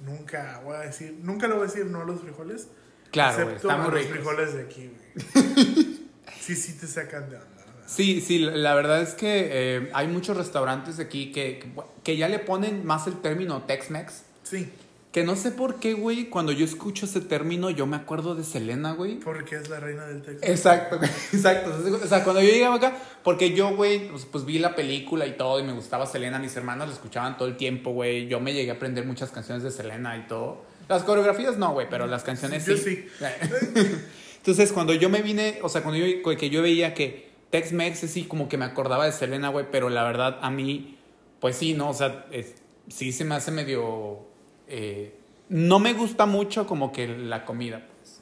[0.00, 2.68] Nunca voy a decir, nunca le voy a decir no a los frijoles,
[3.12, 5.98] Claro, excepto Está a muy los frijoles de aquí, güey.
[6.40, 7.48] sí, sí te sacan de onda.
[7.86, 11.62] Sí, sí, la- verdad es que eh, hay muchos restaurantes aquí que,
[12.02, 14.22] que, ya le ponen más el término Tex-Mex.
[14.44, 14.70] Sí,
[15.12, 18.44] Que no sé por qué, güey, cuando yo escucho ese término, yo me acuerdo de
[18.44, 19.20] Selena, güey.
[19.20, 20.46] porque es la reina del texto.
[20.46, 20.98] Exacto,
[21.34, 21.70] exacto.
[22.02, 25.36] O sea, cuando yo llegaba acá, porque yo, güey, pues, pues vi la película y
[25.36, 28.26] todo, y me gustaba Selena, mis hermanos la escuchaban todo el tiempo, güey.
[28.26, 30.64] Yo me llegué a aprender muchas canciones de Selena y todo.
[30.88, 32.82] Las coreografías no, güey, pero las canciones Yo sí.
[33.18, 33.24] sí.
[34.38, 38.24] Entonces, cuando yo me vine, o sea, cuando yo, que yo veía que Tex-Mex, sí,
[38.24, 40.98] como que me acordaba de Selena, güey, pero la verdad, a mí,
[41.40, 41.90] pues sí, ¿no?
[41.90, 42.54] O sea, es-
[42.88, 44.26] sí se me hace medio...
[44.68, 45.14] eh,
[45.48, 48.20] no me gusta mucho como que la comida, pues.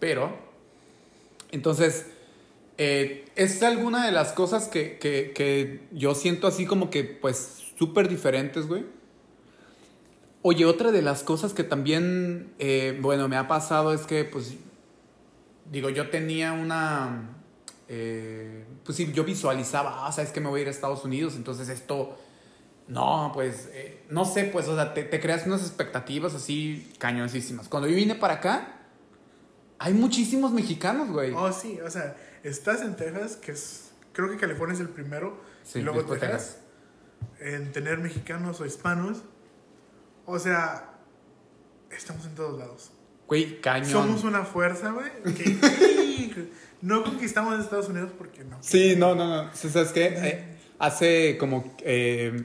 [0.00, 0.38] Pero,
[1.50, 2.06] entonces,
[2.78, 7.64] eh, es alguna de las cosas que, que, que yo siento así como que, pues,
[7.78, 8.84] súper diferentes, güey.
[10.42, 14.54] Oye, otra de las cosas que también, eh, bueno, me ha pasado es que, pues,
[15.70, 17.36] digo, yo tenía una,
[17.88, 21.34] eh, pues sí, yo visualizaba, ah, sabes que me voy a ir a Estados Unidos,
[21.34, 22.16] entonces esto,
[22.86, 27.68] no, pues, eh, no sé, pues, o sea, te, te creas unas expectativas así cañoncísimas.
[27.68, 28.76] Cuando yo vine para acá,
[29.78, 31.32] hay muchísimos mexicanos, güey.
[31.34, 35.36] Oh, sí, o sea, estás en Texas, que es, creo que California es el primero,
[35.64, 36.58] Sí, y luego Texas,
[37.40, 39.22] en tener mexicanos o hispanos.
[40.30, 40.90] O sea,
[41.90, 42.90] estamos en todos lados.
[43.26, 43.90] Güey, cañón.
[43.90, 45.10] Somos una fuerza, güey.
[45.34, 46.50] que-
[46.82, 48.58] no conquistamos Estados Unidos porque no.
[48.60, 49.50] Sí, no, no, no.
[49.54, 50.06] ¿Sabes qué?
[50.16, 52.44] Eh, hace como eh,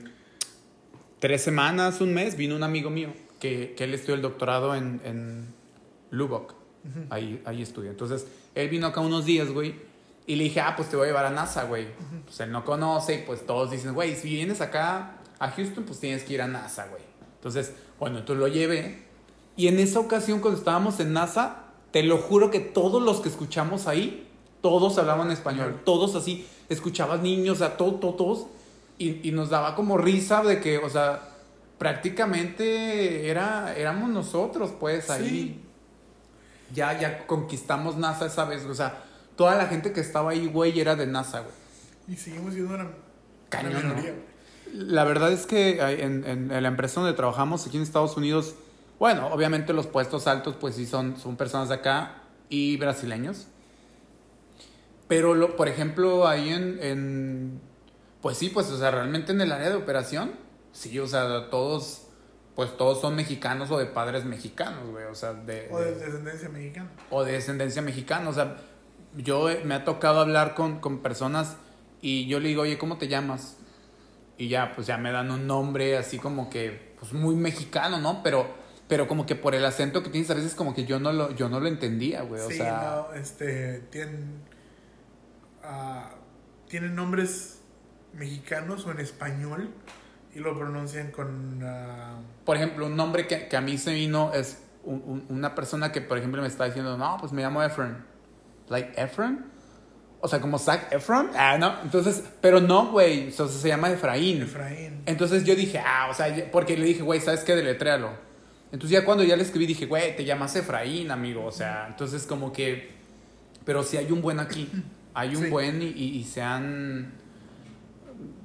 [1.19, 5.01] tres semanas, un mes, vino un amigo mío que, que él estudió el doctorado en,
[5.03, 5.53] en
[6.11, 6.55] Lubbock.
[7.09, 7.89] ahí, ahí estudia.
[7.91, 9.75] Entonces, él vino acá unos días, güey.
[10.25, 11.87] Y le dije, ah, pues te voy a llevar a NASA, güey.
[12.25, 15.99] Pues él no conoce y pues todos dicen, güey, si vienes acá a Houston, pues
[15.99, 17.01] tienes que ir a NASA, güey.
[17.43, 19.03] Entonces, bueno, entonces lo llevé.
[19.57, 23.27] Y en esa ocasión, cuando estábamos en NASA, te lo juro que todos los que
[23.27, 24.29] escuchamos ahí,
[24.61, 25.81] todos hablaban español.
[25.83, 28.45] Todos así, escuchabas niños, o sea, todo, todo, todos.
[28.97, 31.33] Y, y nos daba como risa de que, o sea,
[31.77, 35.29] prácticamente era, éramos nosotros, pues, ahí.
[35.29, 35.59] Sí.
[36.73, 39.03] Ya, ya conquistamos NASA esa vez, o sea,
[39.35, 41.53] toda la gente que estaba ahí, güey, era de NASA, güey.
[42.07, 42.87] Y seguimos siendo una,
[43.49, 44.32] Cañón, ¿no?
[44.73, 48.55] La verdad es que en, en- en la empresa donde trabajamos aquí en Estados Unidos,
[48.99, 53.47] bueno, obviamente los puestos altos, pues sí son, son personas de acá y brasileños.
[55.07, 57.61] Pero, lo, por ejemplo, ahí en, en-
[58.21, 60.31] Pues sí, pues, o sea, realmente en el área de operación,
[60.71, 61.99] sí, o sea, todos.
[62.55, 65.99] Pues todos son mexicanos o de padres mexicanos, güey, o sea, de, O de de-
[66.05, 66.89] descendencia mexicana.
[67.09, 68.29] o de descendencia mexicana.
[68.29, 68.57] O sea,
[69.17, 71.57] yo eh, me ha tocado hablar con, con personas
[71.99, 73.57] y yo le digo, oye, ¿cómo te llamas?
[74.37, 78.23] Y ya, pues ya me dan un nombre así como que, pues muy mexicano, ¿no?
[78.23, 78.47] Pero,
[78.87, 81.31] pero como que por el acento que tienes a veces como que yo no lo,
[81.35, 82.41] yo no lo entendía, güey.
[82.41, 84.41] O sea, no, este, tienen,
[85.63, 86.09] ah,
[86.67, 87.59] tienen nombres
[88.13, 89.69] mexicanos o en español
[90.35, 91.59] y lo pronuncian con...
[91.63, 95.55] ah, por ejemplo, un nombre que, que a mí se vino es un- un- una
[95.55, 98.03] persona que, por ejemplo, me está diciendo, no, pues me llamo Efren.
[98.69, 99.45] Like, Efren?
[100.25, 101.31] O sea, como Zac Efron.
[101.35, 101.81] Ah, no.
[101.83, 103.27] Entonces, pero no, güey.
[103.27, 104.43] O sea, se llama Efraín.
[104.43, 105.01] Efraín.
[105.05, 107.53] Entonces yo dije, ah, o sea, porque le dije, güey, ¿sabes qué?
[107.57, 108.09] Deletréalo.
[108.71, 111.43] Entonces ya cuando ya le escribí dije, güey, te llamas Efraín, amigo.
[111.45, 112.93] O sea, entonces como que...
[113.65, 114.69] Pero sí hay un buen aquí.
[115.13, 115.49] Hay un Sí.
[115.49, 117.11] buen y, y- y se han...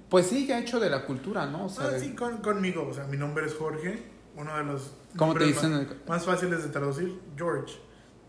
[0.09, 1.67] Pues sí, ya hecho de la cultura, ¿no?
[1.67, 2.89] O sea, Ah, sí, con- conmigo.
[2.91, 4.03] O sea, mi nombre es Jorge.
[4.37, 5.73] Uno de los ¿Cómo te dicen?
[5.73, 7.75] Más, más fáciles de traducir, George.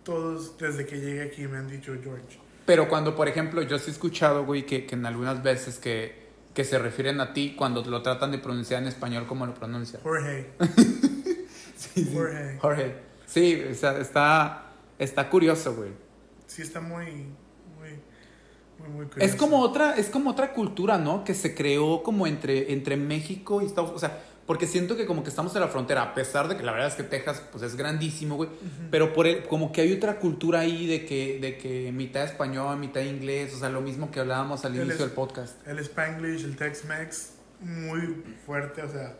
[0.03, 2.39] Todos desde que llegué aquí me han dicho George.
[2.69, 6.27] Pero cuando, por ejemplo, yo sí he escuchado, güey, que, que en algunas veces que,
[6.53, 10.03] que se refieren a ti cuando lo tratan de pronunciar en español, ¿cómo lo pronuncian?
[10.03, 10.51] Jorge.
[11.75, 12.11] Sí, sí.
[12.13, 12.59] Jorge.
[12.59, 12.95] Jorge.
[13.25, 14.65] Sí, o sea, está,
[14.99, 15.89] está curioso, güey.
[16.45, 17.05] Sí, está muy,
[17.79, 19.37] muy, muy, Es curioso.
[19.37, 21.23] como otra, es como otra cultura, ¿no?
[21.23, 24.03] Que se creó como entre, entre México y Estados Unidos.
[24.03, 26.63] O sea, porque siento que como que estamos en la frontera, a pesar de que
[26.63, 28.49] la verdad es que Texas pues es grandísimo, güey.
[28.89, 32.75] Pero por el, como que hay otra cultura ahí de que, de que mitad español,
[32.79, 35.67] mitad inglés, o sea, lo mismo que hablábamos al El inicio es- del podcast.
[35.67, 39.15] El Spanglish, el Tex-Mex, muy fuerte, o sea,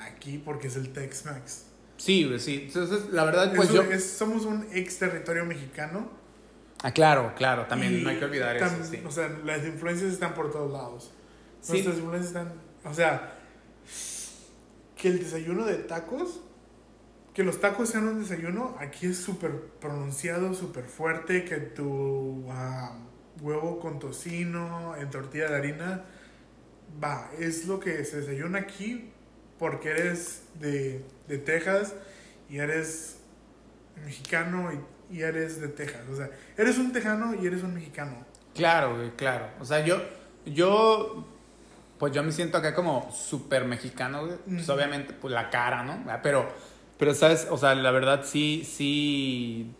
[0.00, 1.64] aquí porque es el Tex-Mex.
[1.96, 2.66] Sí, güey, sí.
[2.68, 3.82] Entonces, la verdad, pues Es yo...
[3.82, 6.08] es- somos un ex territorio mexicano.
[6.84, 9.02] Ah, claro, claro, también no hay que olvidar tam- eso, sí.
[9.04, 11.10] O sea, las influencias están por todos lados.
[11.60, 11.72] Sí.
[11.72, 12.52] Nuestras influencias están.
[12.84, 13.34] O sea,
[14.98, 16.40] que el desayuno de tacos,
[17.32, 21.44] que los tacos sean un desayuno, aquí es súper pronunciado, súper fuerte.
[21.44, 22.98] Que tu ah,
[23.40, 26.04] huevo con tocino en tortilla de harina,
[27.02, 29.12] va, es lo que se desayuna aquí
[29.58, 31.94] porque eres de, de Texas
[32.48, 33.18] y eres
[34.04, 36.02] mexicano y, y eres de Texas.
[36.12, 38.26] O sea, eres un tejano y eres un mexicano.
[38.54, 39.48] Claro, claro.
[39.60, 40.02] O sea, yo,
[40.44, 41.26] yo,
[41.98, 44.38] pues yo me siento acá como súper mexicano, güey.
[44.46, 46.04] Pues obviamente, pues la cara, ¿no?
[46.10, 46.48] Ah, Pero,
[46.98, 47.46] pero, ¿sabes?
[47.50, 49.70] O sea, la verdad sí, sí,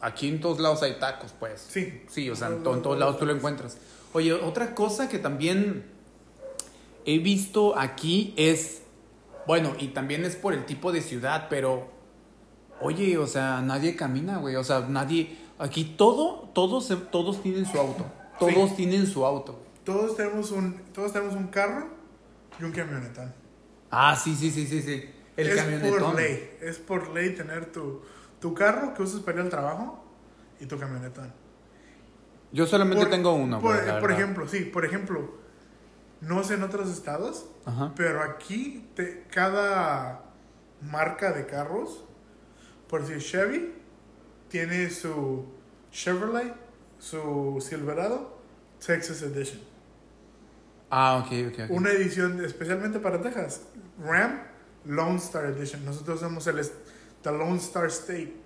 [0.00, 1.66] aquí en todos lados hay tacos, pues.
[1.68, 2.02] Sí.
[2.08, 3.78] Sí, o sea, en, to- en todos lados tú lo encuentras.
[4.12, 5.84] Oye, otra cosa que también
[7.04, 8.82] he visto aquí es,
[9.46, 11.88] bueno, y también es por el tipo de ciudad, pero,
[12.80, 17.78] oye, o sea, nadie camina, güey, o sea, nadie, Aquí todo, todos, todos tienen su
[17.78, 18.04] auto.
[18.40, 19.60] Todos tienen su auto.
[19.84, 21.88] Todos tenemos un, todos tenemos un carro
[22.58, 23.32] y un camionetón.
[23.90, 25.10] Ah, sí, sí, sí, sí, sí.
[25.36, 26.00] El es camionetón.
[26.00, 26.56] por ley.
[26.60, 28.02] Es por ley tener tu,
[28.40, 30.02] tu carro que usas para ir al trabajo
[30.60, 31.32] y tu camionetón.
[32.52, 34.10] Yo solamente Por- tengo uno, Por, verdad.
[34.12, 35.34] ejemplo, sí, por ejemplo,
[36.20, 37.92] no sé en otros estados, Ajá.
[37.96, 40.22] pero aquí te- cada
[40.80, 42.04] marca de carros,
[42.88, 43.72] por decir Chevy,
[44.48, 45.46] tiene su
[45.90, 46.54] Chevrolet,
[47.00, 48.38] su Silverado,
[48.84, 49.60] Texas Edition.
[50.96, 51.70] Ah, ok, ok, ok.
[51.70, 53.62] Una edición especialmente para Texas.
[53.98, 54.38] Ram
[54.84, 55.84] Lone Star Edition.
[55.84, 56.60] Nosotros somos el
[57.22, 58.36] the Lone Star State.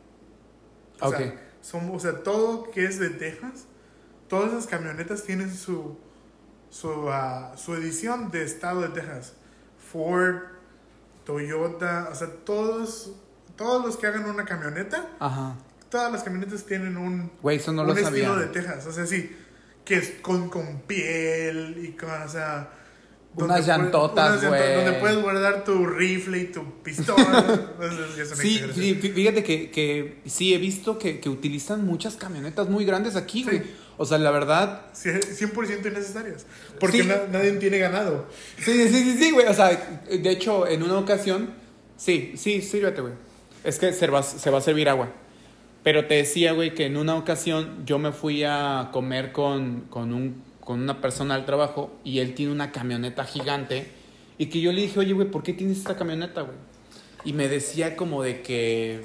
[1.00, 1.16] O Ok.
[1.16, 3.66] sea, somos, o sea, todo que es de Texas,
[4.28, 5.98] todas esas camionetas tienen su
[6.70, 9.34] su, ah, su edición de estado de Texas.
[9.92, 10.36] Ford,
[11.24, 13.12] Toyota, o sea, todos
[13.56, 15.56] todos los que hagan una camioneta, Ajá.
[15.90, 18.24] todas las camionetas tienen un Güey, eso no un lo sabía.
[18.24, 19.36] estilo de Texas, o sea, sí,
[19.88, 22.70] que es con, con piel y con, o sea...
[23.34, 24.74] Unas llantotas, güey.
[24.74, 27.72] Donde puedes guardar tu rifle y tu pistola.
[28.34, 32.84] Sí, sí, fí- fíjate que, que sí he visto que, que utilizan muchas camionetas muy
[32.84, 33.58] grandes aquí, güey.
[33.60, 33.64] Sí.
[33.96, 34.86] O sea, la verdad.
[34.92, 36.46] Sí, 100% innecesarias.
[36.80, 37.08] Porque Sí.
[37.08, 38.26] na- nadie tiene ganado.
[38.58, 39.46] Sí, sí, sí, sí, güey.
[39.46, 39.68] O sea,
[40.10, 41.50] de hecho, en una ocasión.
[41.96, 43.12] Sí, sí, sírvete, güey.
[43.64, 45.12] Es que se va, se va a servir agua.
[45.82, 50.12] Pero te decía, güey, que en una ocasión yo me fui a comer con, con,
[50.12, 53.88] un, con una persona al trabajo y él tiene una camioneta gigante.
[54.38, 56.56] Y que yo le dije, oye, güey, ¿por qué tienes esta camioneta, güey?
[57.24, 59.02] Y me decía como de que.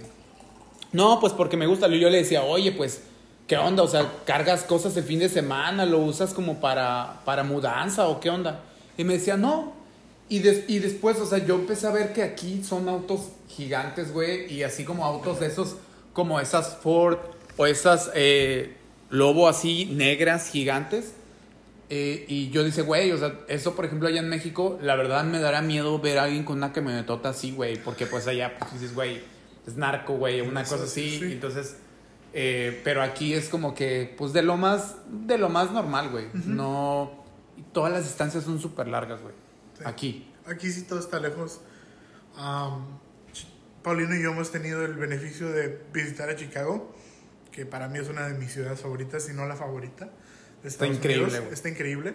[0.92, 1.88] No, pues porque me gusta.
[1.88, 3.02] Yo le decía, oye, pues,
[3.48, 3.82] ¿qué onda?
[3.84, 8.20] O sea, cargas cosas el fin de semana, lo usas como para, para mudanza o
[8.20, 8.64] qué onda.
[8.98, 9.74] Y me decía, no.
[10.30, 14.14] Y, des- y después, o sea, yo empecé a ver que aquí son autos gigantes,
[14.14, 15.76] güey, y así como autos de esos,
[16.14, 17.18] como esas Ford
[17.58, 18.78] o esas eh,
[19.10, 21.14] Lobo así negras gigantes.
[21.90, 25.24] Eh, y yo dice, güey, o sea, eso por ejemplo allá en México, la verdad
[25.26, 28.74] me dará miedo ver a alguien con una camionetota así, güey, porque pues allá pues
[28.74, 29.22] dices, güey,
[29.68, 31.26] es narco, güey, una cosa así, Sí.
[31.34, 31.76] entonces,
[32.34, 36.26] eh, pero aquí es como que, pues de lo más, de lo más normal, güey,
[36.34, 37.12] no,
[37.58, 39.36] y todas las distancias son súper largas, güey,
[39.78, 39.84] Sí.
[39.86, 40.28] aquí.
[40.48, 41.60] Aquí sí todo está lejos.
[42.38, 42.80] Ch-
[43.84, 46.96] Paulino y yo hemos tenido el beneficio de visitar a Chicago,
[47.52, 50.10] que para mí es una de mis ciudades favoritas, si no la favorita.
[50.62, 51.52] de Está increíble, Unidos.
[51.54, 52.14] Está increíble.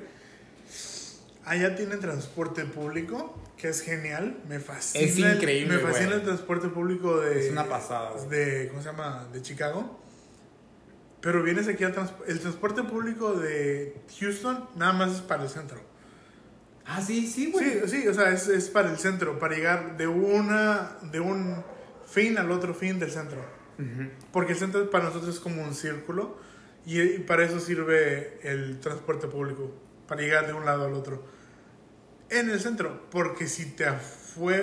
[1.45, 4.39] Allá tienen transporte público, que es genial.
[4.49, 5.05] Me fascina.
[5.05, 6.19] Es el- increíble, Me fascina güey.
[6.19, 7.47] el transporte público de.
[7.47, 8.29] Es una pasada, güey.
[8.29, 9.29] De, ¿Cómo se llama?
[9.33, 9.99] De Chicago.
[11.21, 15.49] Pero vienes aquí al trans- el transporte público de Houston, nada más es para el
[15.51, 15.81] centro.
[16.88, 20.07] Ah, sí, sí, Sí, sí, o sea, es, es para el centro, para llegar de
[20.07, 21.62] una de un
[22.07, 23.44] fin al otro fin del centro.
[24.33, 26.37] Porque el centro para nosotros es como un círculo
[26.85, 29.72] y, y para eso sirve el transporte público,
[30.09, 31.22] para llegar de un lado al otro.
[32.31, 33.85] En el centro, porque si te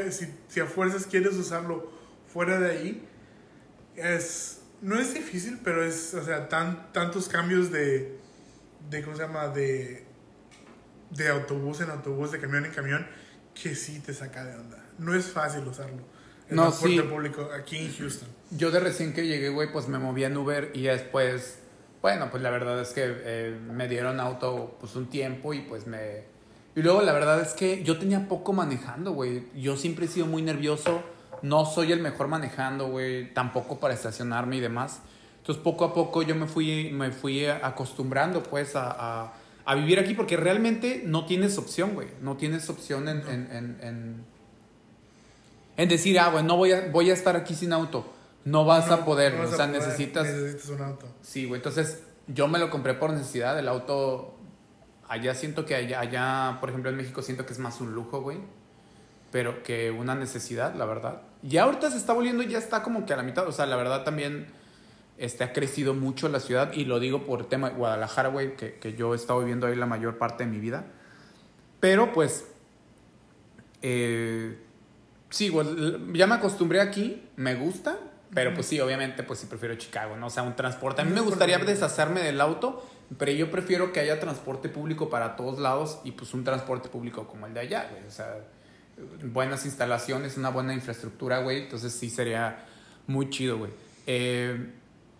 [0.10, 1.92] si, si a fuerzas quieres usarlo
[2.34, 3.08] fuera de ahí,
[3.96, 8.18] es no es difícil, pero es, o sea, tan, tantos cambios de,
[8.90, 9.48] de, ¿cómo se llama?
[9.48, 10.05] De,
[11.10, 13.08] de autobús en autobús, de camión en camión,
[13.54, 14.84] que sí te saca de onda.
[14.98, 16.02] No es fácil usarlo.
[16.50, 17.02] El No, transporte sí.
[17.02, 18.30] público aquí en Houston.
[18.52, 21.60] Yo de recién que llegué, güey, pues me moví en Uber y después,
[22.02, 25.88] bueno, pues la verdad es que eh, me dieron auto pues un tiempo y pues
[25.88, 26.24] me...
[26.76, 29.46] Y luego la verdad es que yo tenía poco manejando, güey.
[29.56, 31.02] Yo siempre he sido muy nervioso.
[31.42, 33.34] No soy el mejor manejando, güey.
[33.34, 35.00] Tampoco para estacionarme y demás.
[35.38, 39.34] Entonces poco a poco yo me fui, me fui acostumbrando pues a, a-
[39.66, 42.08] a vivir aquí porque realmente no tienes opción, güey.
[42.22, 44.26] No tienes opción en, en, en, en-
[45.78, 48.12] en decir, ah, bueno, no voy a, voy a estar aquí sin auto.
[48.46, 50.26] No vas a poder, no vas o sea, poder, necesitas...
[50.28, 51.08] Necesitas un auto.
[51.22, 53.58] Sí, güey, entonces yo me lo compré por necesidad.
[53.60, 54.36] El auto,
[55.10, 58.22] allá siento que allá, allá, por ejemplo, en México siento que es más un lujo,
[58.22, 58.38] güey.
[59.32, 61.24] Pero que una necesidad, la verdad.
[61.44, 63.46] Y ahorita se está volviendo, ya está como que a la mitad.
[63.48, 64.48] O sea, la verdad también
[65.18, 66.74] este, ha crecido mucho la ciudad.
[66.74, 69.76] Y lo digo por tema de Guadalajara, güey, que, que yo he estado viviendo ahí
[69.76, 70.86] la mayor parte de mi vida.
[71.80, 72.46] Pero pues,
[73.82, 74.58] eh,
[75.30, 75.54] sí,
[76.14, 77.98] ya me acostumbré aquí, me gusta.
[78.34, 80.28] Pero pues sí, obviamente, pues sí prefiero Chicago, ¿no?
[80.28, 81.02] O sea, un transporte.
[81.02, 82.86] A mí me gustaría deshacerme del auto,
[83.18, 87.28] pero yo prefiero que haya transporte público para todos lados y pues un transporte público
[87.28, 88.04] como el de allá, güey.
[88.06, 88.40] O sea,
[89.24, 91.64] buenas instalaciones, una buena infraestructura, güey.
[91.64, 92.66] Entonces sí sería
[93.08, 93.72] muy chido, güey.
[94.06, 94.72] Eh,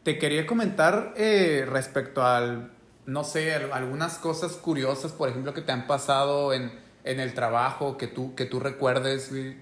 [0.06, 2.72] te quería comentar eh, respecto al,
[3.06, 6.72] no sé, al- algunas cosas curiosas, por ejemplo, que te han pasado en,
[7.04, 9.58] en el trabajo, que tú, que tú recuerdes, güey.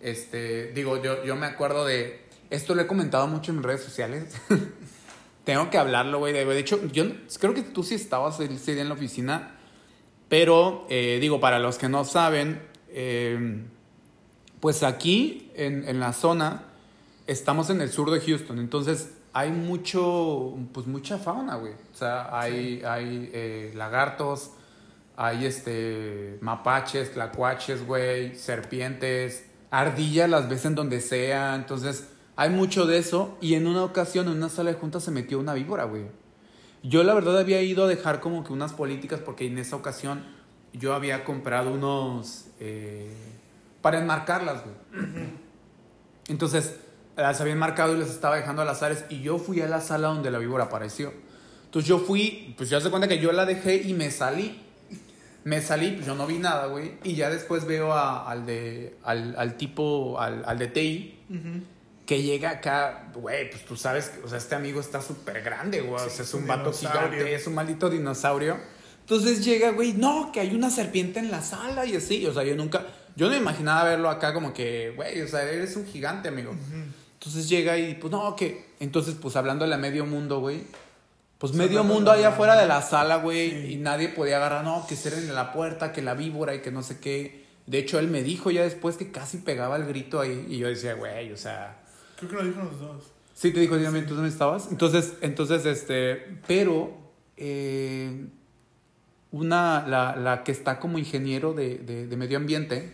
[0.00, 4.34] Este, digo, yo, yo me acuerdo de, esto lo he comentado mucho en redes sociales,
[5.44, 6.32] Tengo que hablarlo, güey.
[6.32, 7.04] De hecho, yo
[7.40, 9.56] creo que tú sí estabas en la oficina.
[10.28, 13.64] Pero, eh, digo, para los que no saben, eh,
[14.60, 16.66] pues aquí, en, en la zona,
[17.26, 18.60] estamos en el sur de Houston.
[18.60, 21.72] Entonces, hay mucho, pues mucha fauna, güey.
[21.72, 24.52] O sea, hay, hay eh, lagartos,
[25.16, 31.54] hay este, mapaches, tlacuaches, güey, serpientes, ardillas las ves en donde sea.
[31.54, 33.36] Entonces, hay mucho de eso.
[33.40, 36.04] Y en una ocasión, en una sala de juntas, se metió una víbora, güey.
[36.82, 40.24] Yo, la verdad, había ido a dejar como que unas políticas, porque en esa ocasión
[40.72, 42.46] yo había comprado unos.
[42.60, 43.14] eh,
[43.82, 44.76] para enmarcarlas, güey.
[46.28, 46.76] Entonces,
[47.16, 49.04] las habían marcado y las estaba dejando a las áreas.
[49.10, 51.12] Y yo fui a la sala donde la víbora apareció.
[51.64, 54.60] Entonces yo fui, pues ya se cuenta que yo la dejé y me salí.
[55.44, 56.92] Me salí, pues yo no vi nada, güey.
[57.02, 61.18] Y ya después veo a- al de, al, al tipo, al, al de TI,
[62.06, 65.80] que llega acá, güey, pues tú sabes, que, o sea, este amigo está súper grande,
[65.80, 65.94] güey.
[66.00, 68.56] o Sí, sea, es un un vato gigante, es un maldito dinosaurio.
[69.00, 72.24] Entonces llega, güey, no, que hay una serpiente en la sala y así.
[72.26, 72.86] O sea, yo nunca,
[73.16, 76.54] yo no imaginaba verlo acá como que, güey, o sea, eres un gigante, amigo.
[77.22, 78.64] Entonces llega y, pues, no, que.
[78.80, 80.64] Entonces, pues, hablándole a medio mundo, güey.
[81.38, 83.50] Pues medio mundo allá afuera de la sala, güey.
[83.50, 83.72] Sí.
[83.74, 86.82] Y nadie podía agarrar, no, que cierren la puerta, que la víbora y que no
[86.82, 87.44] sé qué.
[87.66, 90.46] De hecho, él me dijo ya después que casi pegaba el grito ahí.
[90.48, 91.80] Y yo decía, güey, o sea.
[92.16, 93.04] Creo que lo dijo los dos.
[93.34, 94.66] Sí, te dijo, dígame, ¿tú dónde estabas?
[94.72, 96.92] Entonces, entonces, este, pero,
[97.36, 98.26] eh,
[99.30, 102.92] una, la, la que está como ingeniero de, de, de medio ambiente,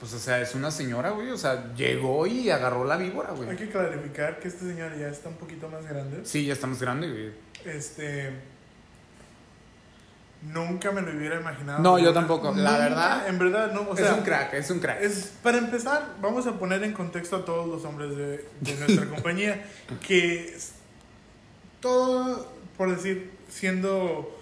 [0.00, 3.36] pues, o sea, es una señora, güey, o sea, llegó y agarró la víbora, Hay
[3.44, 3.56] güey.
[3.56, 6.20] que clarificar que este señor ya está un poquito más grande.
[6.24, 7.30] Sí, ya estamos grandes, güey.
[7.66, 8.32] Este.
[10.42, 11.80] Nunca me lo hubiera imaginado.
[11.82, 13.28] No, yo tampoco, la verdad.
[13.28, 13.82] En verdad, no.
[13.82, 15.02] O es sea, un crack, es un crack.
[15.02, 19.06] Es, para empezar, vamos a poner en contexto a todos los hombres de, de nuestra
[19.10, 19.62] compañía,
[20.06, 20.72] que es-
[21.80, 24.34] todo, por decir, siendo,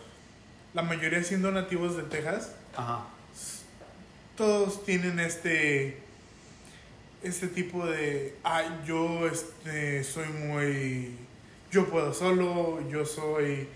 [0.73, 3.07] la mayoría siendo nativos de Texas, Ajá.
[4.39, 5.99] Todos tienen este,
[7.23, 11.11] este tipo de, ay, yo este, soy muy,
[11.73, 13.67] yo puedo solo, yo soy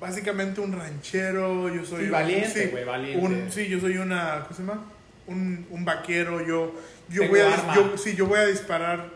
[0.00, 3.26] básicamente un ranchero, yo soy Sí, un- valiente, sí, güey, valiente.
[3.26, 4.84] un- sí, yo soy una, ¿cómo se llama?
[5.26, 6.72] Un, un vaquero, yo,
[7.08, 7.74] yo Tengo voy a, arma.
[7.74, 9.10] yo, sí, yo voy a disparar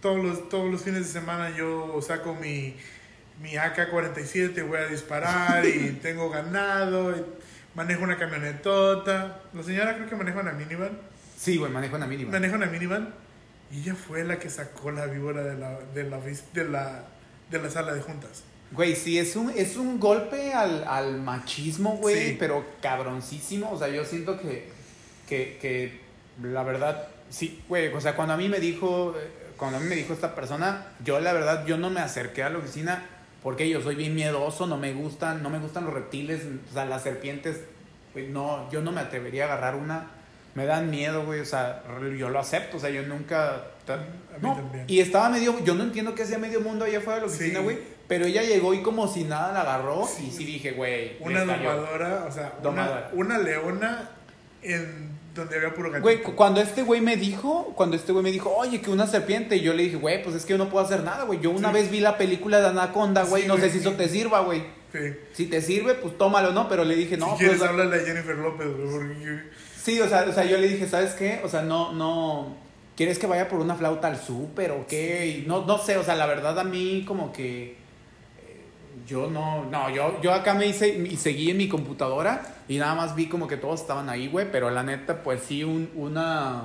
[0.00, 2.74] todos los, todos los fines de semana, yo saco mi,
[3.42, 7.22] mi AK-47, voy a disparar y tengo ganado, y
[7.74, 9.40] manejo una camionetota.
[9.52, 10.90] La señora creo que maneja una minivan,
[11.38, 12.30] Sí, güey, manejo una mínima.
[12.32, 13.12] maneja una minivan
[13.70, 17.04] y ella fue la que sacó la víbora de la, de la, de la,
[17.50, 18.44] de la sala de juntas.
[18.70, 22.36] Güey, sí, es un, es un golpe al, al machismo, güey, Sí.
[22.38, 23.70] pero cabroncísimo.
[23.70, 24.68] O sea, yo siento que,
[25.28, 26.00] que, que
[26.42, 29.86] la verdad, sí, güey, o sea, cuando a mí me dijo, eh, cuando a mí
[29.88, 33.04] me dijo esta persona, yo la verdad, yo no me acerqué a la oficina
[33.44, 36.40] porque yo soy bien miedoso, no me gustan, no me gustan los reptiles,
[36.70, 37.60] o sea, las serpientes,
[38.12, 40.06] güey, no, yo no me atrevería a agarrar una.
[40.56, 41.82] Me dan miedo, güey, o sea,
[42.18, 43.54] yo lo acepto, o sea, yo nunca...
[43.88, 44.02] A mí
[44.40, 44.84] No, también.
[44.88, 47.36] y estaba medio, yo no entiendo qué hacía medio mundo allá afuera de la Sí.
[47.36, 47.78] oficina, güey,
[48.08, 50.28] pero ella llegó y como si nada la agarró Sí.
[50.28, 53.10] y sí dije, güey, Una domadora, o sea, Domadora.
[53.12, 54.10] Una, una leona
[54.62, 56.02] en donde había puro gatito.
[56.04, 59.06] Güey, cu- cuando este güey me dijo, cuando este güey me dijo, oye, que una
[59.06, 61.40] serpiente, y yo le dije, güey, pues es que yo no puedo hacer nada, güey.
[61.40, 61.74] Yo una Sí.
[61.74, 63.78] vez vi la película de Anaconda, güey, Sí, no sé si sí.
[63.80, 64.62] eso te sirva, güey.
[64.92, 64.98] Sí.
[65.32, 66.68] Si te sirve, pues tómalo, ¿no?
[66.68, 69.40] Pero le dije, no, si quieres, pues, háblale a Jennifer López, güey, porque...
[69.82, 71.40] Sí, o sea, o sea, yo le dije, ¿sabes qué?
[71.44, 72.56] O sea, no, no.
[72.96, 75.26] ¿Quieres que vaya por una flauta al súper o qué?
[75.26, 77.72] Y no, no sé, o sea, la verdad a mí como que.
[77.72, 77.76] eh,
[79.06, 82.94] Yo no, no, yo, yo acá me hice y seguí en mi computadora y nada
[82.94, 86.62] más vi como que todos estaban ahí, güey, pero la neta, pues sí, un- una,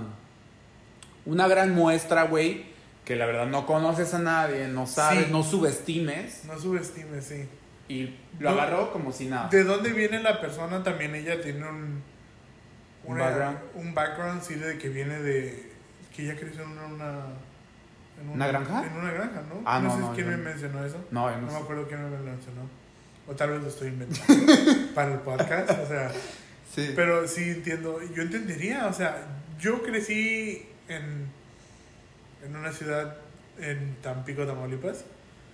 [1.26, 2.66] una gran muestra, güey,
[3.06, 5.32] que la verdad no conoces a nadie, no sabes, Sí.
[5.32, 7.47] no subestimes No subestimes, sí.
[7.88, 8.62] y lo No.
[8.62, 9.50] agarró como si nada.
[9.50, 10.84] ¿De dónde viene la persona?
[10.84, 12.04] También ella tiene un...
[13.08, 13.58] Background.
[13.76, 15.72] Un background, sí, de que viene de...
[16.16, 17.24] Que ella creció en una...
[18.22, 18.86] en ¿Una granja?
[18.86, 19.62] En una granja, ¿no?
[19.66, 20.43] Ah, no, sé no, quién me no.
[20.43, 20.97] mencionó eso.
[21.10, 22.62] No, No no me acuerdo quién me mencionó.
[23.30, 24.44] O tal vez lo estoy inventando
[24.96, 26.12] para el podcast, o sea...
[26.74, 26.94] Sí.
[26.96, 29.26] Pero sí entiendo, yo entendería, o sea,
[29.60, 31.28] yo crecí en,
[32.46, 33.18] en una ciudad
[33.60, 35.04] en Tampico, Tamaulipas.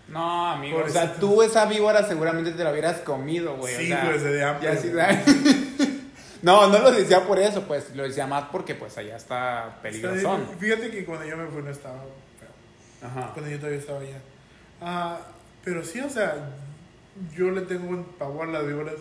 [0.10, 3.74] No, amigo, o sea, tú esa víbora seguramente te la hubieras comido, güey.
[3.76, 4.92] o Sí, sea, pues, de hambre, ya sí-
[6.42, 10.42] no, no lo decía por eso, pues lo decía más porque pues allá está peligrosón.
[10.42, 12.04] Está- Fíjate que cuando yo me fui no estaba
[12.40, 13.32] feo, Ajá.
[13.34, 14.20] cuando yo todavía estaba allá.
[14.82, 15.18] Ah,
[15.64, 16.36] pero sí, o sea,
[17.36, 18.96] yo le tengo un pavor a las víboras.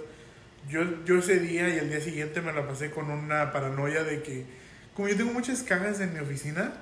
[0.69, 4.23] Yo, yo ese día y el día siguiente me la pasé con una paranoia de
[4.23, 4.47] que,
[4.95, 6.73] como yo tengo muchas cajas en mi oficina,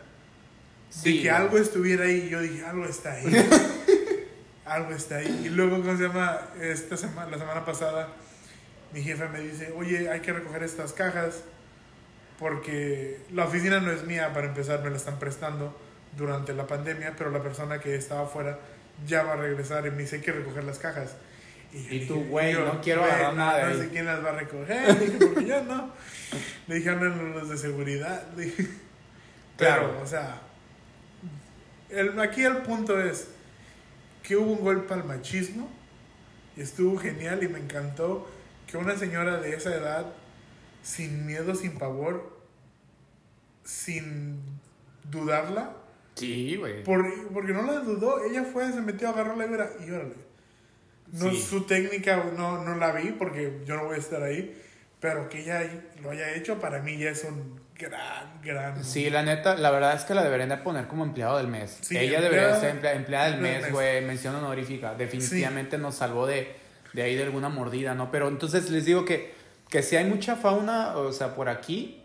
[0.90, 2.28] Sí, de que algo estuviera ahí.
[2.28, 3.24] Yo dije, algo está ahí.
[4.66, 5.44] algo está ahí.
[5.46, 6.38] Y luego, ¿cómo se llama?
[6.60, 8.08] Esta semana, la semana pasada,
[8.92, 11.44] mi jefe me dice, oye, hay que recoger estas cajas
[12.38, 15.78] porque la oficina no es mía, para empezar, me la están prestando
[16.16, 18.58] durante la pandemia, pero la persona que estaba afuera
[19.06, 21.16] ya va a regresar y me dice, hay que recoger las cajas.
[21.72, 23.78] Y dije, tú, güey, no quiero "Güey, agarrar no- nada de No ahí".
[23.78, 25.90] sé quién las va a recoger, dije, porque yo no.
[26.66, 28.26] Le dije, hablan los de seguridad.
[28.36, 28.68] Dije,
[29.56, 29.88] Claro.
[29.90, 30.40] Pero, o sea,
[31.90, 33.28] el, aquí el punto es
[34.22, 35.70] que hubo un golpe al machismo
[36.56, 38.30] y estuvo genial y me encantó
[38.66, 40.06] que una señora de esa edad,
[40.82, 42.38] sin miedo, sin pavor,
[43.64, 44.40] sin
[45.10, 45.72] dudarla,
[46.26, 46.82] Sí, güey.
[46.84, 50.14] por, porque no la dudó, ella fue, se metió, agarró la hebra y órale.
[51.12, 51.42] No, Sí.
[51.42, 54.56] Su técnica no, no la vi porque yo no voy a estar ahí,
[55.00, 55.62] pero que ella
[56.02, 58.82] lo haya hecho para mí ya es un gran, gran...
[58.84, 61.78] Sí, la neta, la verdad es que la deberían de poner como empleado del mes.
[61.82, 64.94] Sí, Ella debería empleada- ser emplea- empleada del mes, güey, mención honorífica.
[64.94, 66.54] Definitivamente nos salvó de,
[66.94, 68.10] de ahí de alguna mordida, ¿no?
[68.10, 69.34] Pero entonces les digo que,
[69.68, 72.02] que si hay mucha fauna, o sea, por aquí,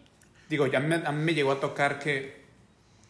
[0.50, 2.37] digo, ya me- a mí me llegó a tocar que,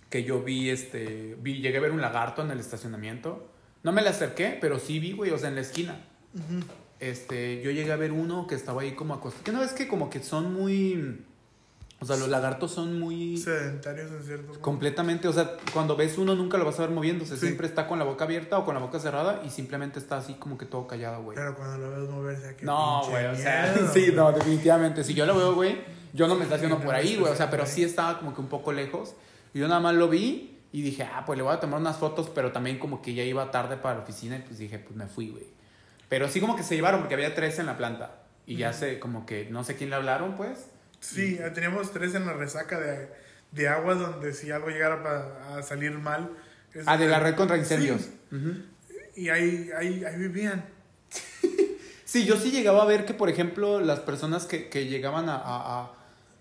[0.09, 3.49] que yo vi, este, vi, llegué a ver un lagarto en el estacionamiento.
[3.83, 5.99] No me le acerqué, pero sí vi, güey, o sea, en la esquina.
[6.33, 6.65] Ujú.
[6.99, 9.43] Este, yo llegué a ver uno que estaba ahí como acostado.
[9.43, 11.23] Que no es que como que son muy...
[11.99, 13.37] O sea, los lagartos son muy...
[13.37, 14.61] Sedentarios en cierto punto.
[14.61, 17.47] Completamente, o sea, cuando ves uno nunca lo vas a ver moviéndose, Sí.
[17.47, 20.35] siempre está con la boca abierta o con la boca cerrada y simplemente está así
[20.35, 21.35] como que todo callado, güey.
[21.35, 22.65] Pero cuando lo ves moverse aquí.
[22.65, 25.03] No, güey, o sea, sí, no, definitivamente.
[25.03, 25.75] Si yo lo veo, güey,
[26.13, 28.47] yo no me estaciono por ahí, güey, o sea, pero sí estaba como que un
[28.47, 29.15] poco lejos.
[29.53, 31.97] Y yo nada más lo vi y dije, ah, pues le voy a tomar unas
[31.97, 34.95] fotos, pero también como que ya iba tarde para la oficina y pues dije, pues
[34.95, 35.45] me fui, güey.
[36.09, 38.99] Pero sí como que se llevaron porque había tres en la planta y ya sé,
[38.99, 40.67] como que no sé quién le hablaron, pues.
[40.99, 43.09] Sí, teníamos tres en la resaca de,
[43.51, 46.31] de agua donde si algo llegara a salir mal.
[46.73, 48.09] es- Ah, de la red contra incendios.
[48.29, 48.65] Sí,
[49.15, 50.65] y ahí, ahí, ahí vivían.
[52.05, 55.35] Sí, yo sí llegaba a ver que, por ejemplo, las personas que, que llegaban a,
[55.35, 55.91] a,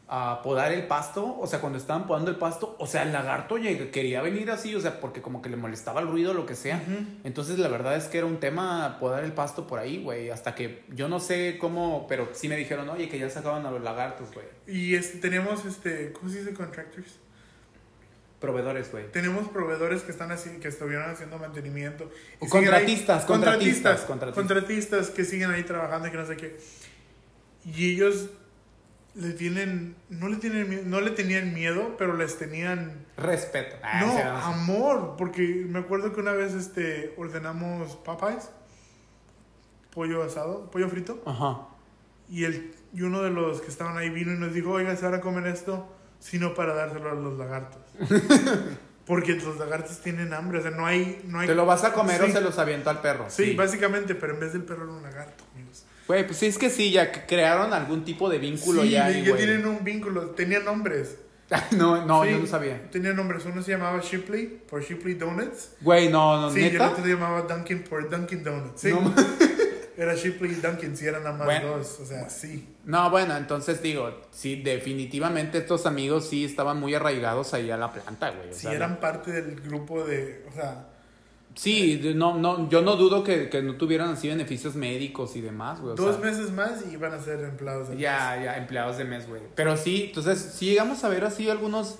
[0.08, 3.56] a- podar el pasto, o sea, cuando estaban podando el pasto, o sea, el lagarto
[3.92, 6.54] quería venir así, o sea, porque como que le molestaba el ruido o lo que
[6.54, 6.80] sea.
[7.24, 10.54] Entonces, la verdad es que era un tema podar el pasto por ahí, güey, hasta
[10.54, 13.82] que yo no sé cómo, pero sí me dijeron, oye, que ya sacaban a los
[13.82, 14.46] lagartos, güey.
[14.68, 16.54] Y este, teníamos, este, ¿cómo se dice?
[16.54, 17.18] Contractors.
[18.40, 19.10] Proveedores, güey.
[19.10, 22.04] Tenemos proveedores que están así, que estuvieron haciendo mantenimiento.
[22.38, 24.34] O ahí- contratistas, contratistas, contratistas.
[24.34, 26.56] contratistas que siguen ahí trabajando y que no sé qué.
[27.64, 28.28] Y ellos
[29.16, 33.76] le tienen, no le tienen, no le tenían miedo, pero les tenían Respeto.
[33.82, 38.50] Ah, no, o sea, amor, porque me acuerdo que una vez este ordenamos Popeyes,
[39.94, 41.66] pollo asado, pollo frito, Ajá.
[42.28, 45.04] y el y uno de los que estaban ahí vino y nos dijo, "Oiga, se
[45.04, 45.86] van a comer esto,
[46.20, 47.80] sino para dárselo a los lagartos."
[49.06, 51.92] porque los lagartos tienen hambre, o sea, no hay no hay ¿Te lo vas a
[51.94, 52.32] comer o Sí.
[52.32, 53.26] se los avientó al perro?
[53.28, 55.44] Sí, básicamente, pero en vez del perro era un lagarto.
[56.08, 59.10] Güey, pues sí, es que sí, ya que crearon algún tipo de vínculo sí, ya.
[59.10, 59.36] ya, ahí, güey.
[59.44, 61.18] tienen un vínculo, tenían nombres.
[61.76, 62.90] no, no, Sí, yo no sabía.
[62.90, 65.70] Tenían nombres, uno se llamaba Shipley por Shipley Donuts.
[65.80, 68.80] Güey, no, no, Sí, y el otro se llamaba Dunkin' por Dunkin' Donuts.
[68.80, 68.90] Sí.
[68.90, 69.14] No,
[69.96, 71.78] Era Shipley y Dunkin', si eran nada más Bueno.
[71.78, 72.00] dos.
[72.00, 72.68] O sea, sí.
[72.84, 77.92] no, bueno, entonces digo, sí, definitivamente estos amigos sí estaban muy arraigados ahí a la
[77.92, 78.50] planta, güey.
[78.50, 80.44] o sea, eran parte del grupo de.
[80.50, 80.88] O sea,
[81.56, 85.80] Sí, no, no, yo no dudo que, que no tuvieran así beneficios médicos y demás,
[85.80, 85.94] güey.
[85.94, 87.88] o dos sea, meses más y iban a ser empleados.
[87.88, 89.40] de Ya, ya, empleados de mes, güey.
[89.54, 91.98] Pero sí, entonces sí llegamos a ver así algunos,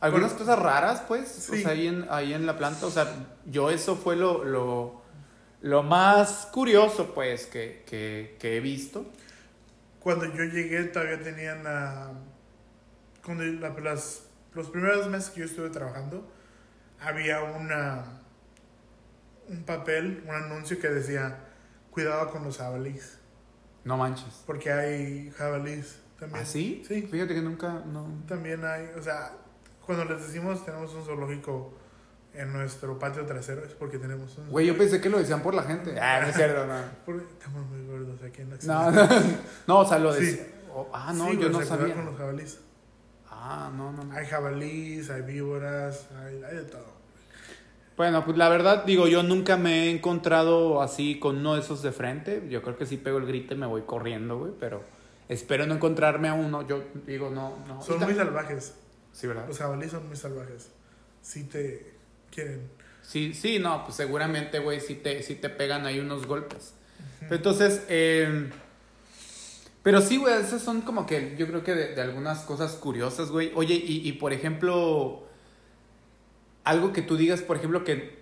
[0.00, 1.62] algunas Por- cosas raras, pues, o Sí.
[1.62, 2.84] sea, ahí en, ahí en la planta.
[2.86, 3.06] O sea,
[3.46, 5.00] yo eso fue lo, lo,
[5.62, 9.06] lo más curioso, pues, que, que, que he visto.
[10.00, 11.62] Cuando yo llegué, todavía tenían.
[11.64, 12.10] ah,
[13.24, 16.26] cuando la- las, los primeros meses que yo estuve trabajando,
[17.00, 18.15] había una.
[19.48, 21.38] Un papel, un anuncio que decía:
[21.90, 23.18] Cuidado con los jabalíes.
[23.84, 24.42] No manches.
[24.46, 26.42] Porque hay jabalíes también.
[26.42, 26.82] ¿Ah, sí?
[26.86, 27.02] Sí.
[27.02, 28.08] Fíjate que nunca, no.
[28.26, 29.32] También hay, o sea,
[29.84, 31.74] cuando les decimos tenemos un zoológico
[32.34, 35.54] en nuestro patio trasero, es porque tenemos un Güey, yo pensé que lo decían por
[35.54, 35.98] la gente.
[36.00, 36.74] Ah, no es cierto, no.
[37.06, 39.08] Porque estamos muy gordos aquí en la No, no,
[39.68, 40.24] no, o sea, lo Sí.
[40.26, 40.46] decía.
[40.74, 41.94] oh, ah, no, Sí, yo no sabía.
[41.94, 42.60] con los jabalíes.
[43.30, 44.12] Ah, no, no, no.
[44.12, 46.95] Hay jabalíes, hay víboras, hay, hay de todo.
[47.96, 51.82] Bueno, pues la verdad, digo, yo nunca me he encontrado así con uno de esos
[51.82, 52.46] de frente.
[52.50, 54.84] Yo creo que sí pego el grito y me voy corriendo, güey, pero
[55.28, 56.66] espero no encontrarme a uno.
[56.66, 57.80] Yo digo, no, no.
[57.82, 58.74] Son muy salvajes.
[59.12, 59.46] Sí, ¿verdad?
[59.48, 60.70] Los jabalíes son muy salvajes.
[61.22, 61.94] Si te
[62.30, 62.68] quieren.
[63.00, 66.74] Sí, sí, no, pues seguramente, güey, sí te, sí te pegan ahí unos golpes.
[67.20, 68.50] Pero entonces, eh,
[69.82, 73.30] pero sí, güey, esas son como que yo creo que de, de algunas cosas curiosas,
[73.30, 73.52] güey.
[73.54, 75.25] Oye, y, y por ejemplo,
[76.66, 78.18] algo que tú digas, por ejemplo, que,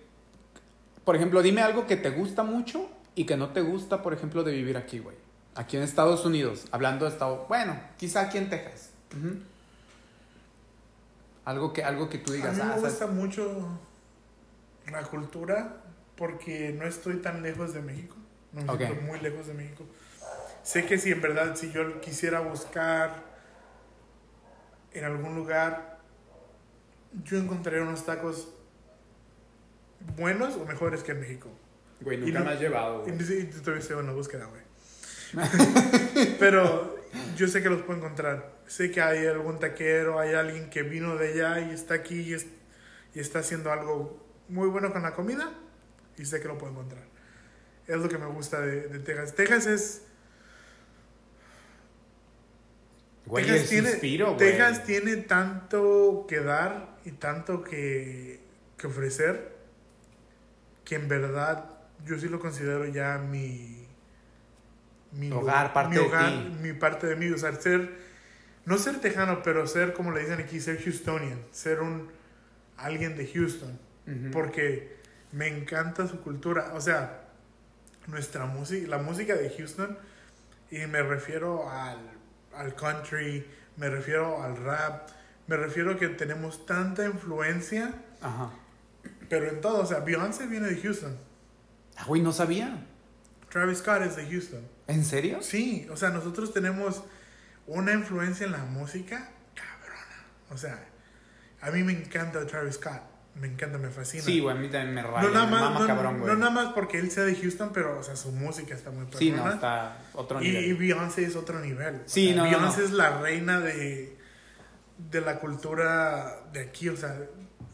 [1.05, 4.45] por ejemplo, dime algo que te gusta mucho y que no te gusta, por ejemplo,
[4.45, 5.17] de vivir aquí, güey.
[5.55, 8.91] Aquí en Estados Unidos, hablando de Estado, bueno, quizá aquí en Texas.
[11.47, 13.67] Algo que, algo que tú A digas, mí me ah, gusta mucho
[14.91, 15.77] la cultura
[16.17, 18.17] porque no estoy tan lejos de México.
[18.53, 18.79] No me Ok.
[18.79, 19.85] siento muy lejos de México.
[20.63, 23.23] Sé que si en verdad, si yo quisiera buscar
[24.93, 25.94] en algún lugar,
[27.23, 28.53] yo encontraría unos tacos
[30.17, 31.49] buenos o mejores que en México.
[32.01, 33.23] Güey, Y nunca no- me has llevado, Y güey.
[33.23, 34.63] estoy en la búsqueda, güey.
[36.39, 36.97] Pero
[37.37, 38.53] yo sé que los puedo encontrar.
[38.67, 42.35] Sé que hay algún taquero, hay alguien que vino de allá y está aquí y,
[42.35, 42.47] es-
[43.15, 45.53] y está haciendo algo muy bueno con la comida
[46.19, 47.05] y sé que lo puedo encontrar.
[47.87, 49.35] Es lo que me gusta de, de Texas.
[49.35, 50.03] Texas es...
[53.27, 54.39] Güey, Texas, tiene, suspiro, güey.
[54.39, 58.41] Texas tiene tanto que dar y tanto que,
[58.77, 59.55] que ofrecer
[60.85, 61.71] que en verdad
[62.05, 63.87] yo sí lo considero ya mi...
[65.13, 66.57] Mi Hogar, parte mi de hogar, ti.
[66.61, 67.31] mi parte de mí.
[67.31, 67.93] O sea, ser...
[68.65, 71.41] No ser tejano, pero ser, como le dicen aquí, ser Houstonian.
[71.53, 72.11] Ser un...
[72.77, 73.79] Alguien de Houston.
[74.33, 74.97] Porque
[75.33, 76.73] me encanta su cultura.
[76.75, 77.25] O sea,
[78.07, 79.97] nuestra música, la música de Houston,
[80.71, 81.99] y me refiero al,
[82.55, 83.47] al country,
[83.77, 85.09] me refiero al rap,
[85.47, 88.51] me refiero a que tenemos tanta influencia, Ajá.
[89.29, 89.81] pero en todo.
[89.83, 91.17] O sea, Beyoncé viene de Houston,
[91.97, 92.87] Ah, güey, no sabía.
[93.51, 94.67] Travis Scott es de Houston.
[94.89, 95.39] ¿En serio?
[95.43, 97.05] Sí, o sea, nosotros tenemos
[97.69, 100.27] una influencia en la música cabrona.
[100.51, 100.85] O sea,
[101.61, 103.01] a mí me encanta Travis Scott,
[103.37, 104.25] me encanta, me fascina.
[104.25, 106.33] Sí, güey, a mí también me raya, No nada, más, mama no, cabrón, güey.
[106.33, 109.07] no nada más porque él sea de Houston, pero o sea, su música está muy
[109.17, 110.65] Sí, no, está otro y, nivel.
[110.65, 111.95] y Beyoncé es otro nivel.
[112.05, 114.14] O Sí, sea, no, Beyoncé es la reina de,
[114.99, 117.19] de la cultura de aquí, o sea,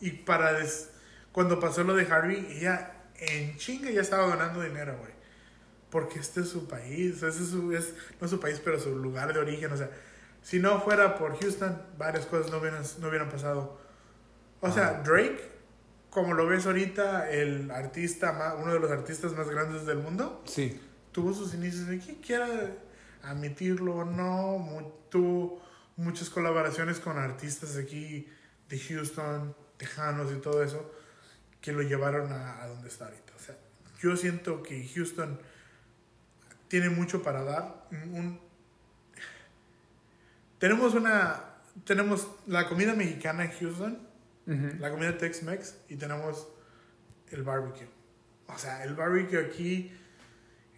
[0.00, 0.90] y para des-
[1.32, 5.12] cuando pasó lo de Harvey, ella en chinga ya estaba ganando dinero, güey.
[5.90, 9.32] Porque este es su país, ese es su, es, no su país, pero su lugar
[9.34, 9.90] de origen, o sea,
[10.42, 13.78] si no fuera por Houston, varias cosas no hubieran, no hubieran pasado.
[14.60, 15.02] O sea.
[15.04, 15.40] Drake,
[16.10, 20.42] como lo ves ahorita, el artista, más, uno de los artistas más grandes del mundo,
[20.46, 20.80] Sí.
[21.12, 22.46] tuvo sus inicios aquí, quiera
[23.22, 25.60] admitirlo o no, mu- tuvo
[26.01, 28.26] muchas colaboraciones con artistas aquí
[28.68, 30.90] de Houston, tejanos y todo eso,
[31.61, 33.32] que lo llevaron a, a donde está ahorita.
[33.36, 33.57] O sea,
[34.01, 35.40] yo siento que Houston
[36.68, 37.86] tiene mucho para dar.
[37.90, 38.40] Un-
[40.59, 41.44] tenemos una,
[41.84, 44.09] tenemos la comida mexicana en Houston,
[44.80, 46.48] la comida Tex-Mex y tenemos
[47.30, 47.88] el barbecue.
[48.48, 49.92] O sea, el barbecue aquí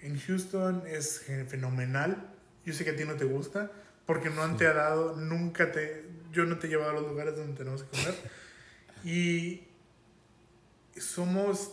[0.02, 2.28] en Houston es fenomenal.
[2.64, 3.70] Yo sé que a ti no te gusta
[4.12, 7.34] porque no te ha dado, nunca te, yo no te he llevado a los lugares
[7.34, 8.14] donde tenemos que comer.
[9.04, 9.62] y
[11.00, 11.72] somos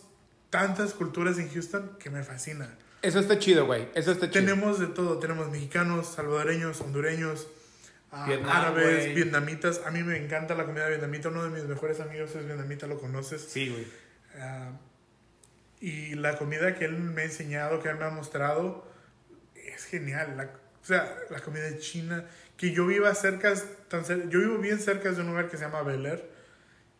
[0.50, 2.78] tantas culturas en Houston que me fascina.
[3.02, 3.90] Eso está chido, güey.
[3.94, 4.46] Eso está chido.
[4.46, 7.50] Tenemos de todo, tenemos mexicanos, salvadoreños, hondureños,
[8.10, 9.16] ah, Vietnam, árabes, güey.
[9.16, 9.82] vietnamitas.
[9.86, 13.02] A mí me encanta la comida vietnamita, uno de mis mejores amigos es vietnamita, lo
[13.02, 13.42] conoces.
[13.42, 13.86] Sí, güey.
[14.38, 14.72] Ah,
[15.82, 18.88] y la comida que él me ha enseñado, que él me ha mostrado,
[19.56, 20.38] es genial.
[20.38, 22.26] La- o sea, la comida china,
[22.58, 23.54] que yo viva cerca,
[23.88, 26.30] tan cer- yo vivo bien cerca de un lugar que se llama Bel Air,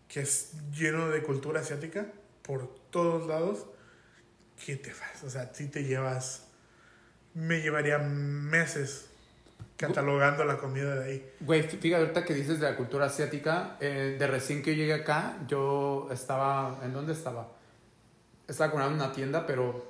[0.08, 2.08] que es lleno de cultura asiática
[2.42, 3.66] por todos lados.
[4.66, 5.24] ¿Qué te vas?
[5.24, 6.48] O sea, si te llevas,
[7.34, 9.06] me llevaría meses
[9.78, 11.32] catalogando la comida de ahí.
[11.40, 14.82] Güey, fí- fíjate ahorita que dices de la cultura asiática, eh, de recién que yo
[14.82, 17.50] llegué acá, yo estaba, ¿en dónde estaba?
[18.48, 19.90] Estaba comprando una tienda, pero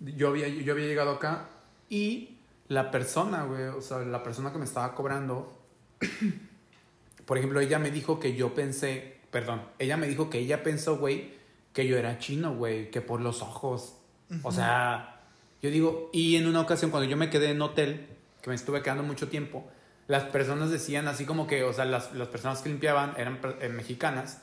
[0.00, 1.48] yo había, yo había llegado acá
[1.88, 2.37] y
[2.68, 5.52] la persona, güey, o sea, la persona que me estaba cobrando,
[7.26, 10.98] por ejemplo, ella me dijo que yo pensé, perdón, ella me dijo que ella pensó,
[10.98, 11.34] güey,
[11.72, 13.94] que yo era chino, güey, que por los ojos.
[14.42, 15.22] O sea,
[15.62, 18.06] yo digo, y en una ocasión cuando yo me quedé en hotel,
[18.42, 19.66] que me estuve quedando mucho tiempo,
[20.08, 23.68] las personas decían así como que, o sea, las, las personas que limpiaban eran eh,
[23.68, 24.38] mexicanas.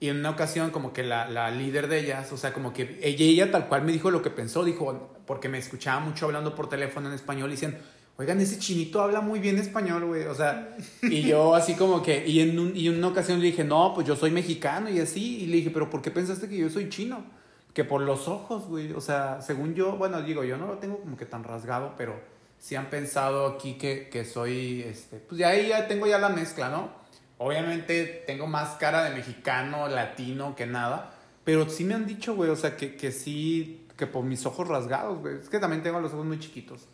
[0.00, 3.00] Y en una ocasión como que la, la líder de ellas, o sea, como que
[3.02, 6.54] ella, ella tal cual me dijo lo que pensó, dijo, porque me escuchaba mucho hablando
[6.54, 7.78] por teléfono en español y decían,
[8.18, 12.26] oigan, ese chinito habla muy bien español, güey, o sea, y yo así como que,
[12.26, 15.00] y en, un- y en una ocasión le dije, no, pues yo soy mexicano y
[15.00, 17.24] así, y le dije, pero ¿por qué pensaste que yo soy chino?
[17.72, 20.98] Que por los ojos, güey, o sea, según yo, bueno, digo, yo no lo tengo
[20.98, 22.20] como que tan rasgado, pero
[22.58, 26.28] sí han pensado aquí que, que soy, este, pues ya ahí ya tengo ya la
[26.28, 26.90] mezcla, ¿no?
[27.38, 32.50] Obviamente tengo más cara de mexicano, latino que nada, pero sí me han dicho, güey,
[32.50, 36.00] o sea, que, que sí, que por mis ojos rasgados, güey, es que también tengo
[36.00, 36.88] los ojos muy chiquitos.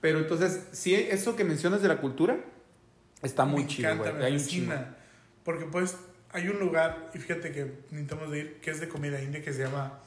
[0.00, 2.38] Pero entonces, sí, eso que mencionas de la cultura
[3.22, 4.22] está muy Me chido, güey.
[4.22, 4.74] Hay un chingo.
[5.44, 5.96] Porque puedes
[6.36, 9.54] hay un lugar, y fíjate que necesitamos de ir, que es de comida india, que
[9.54, 10.00] se llama...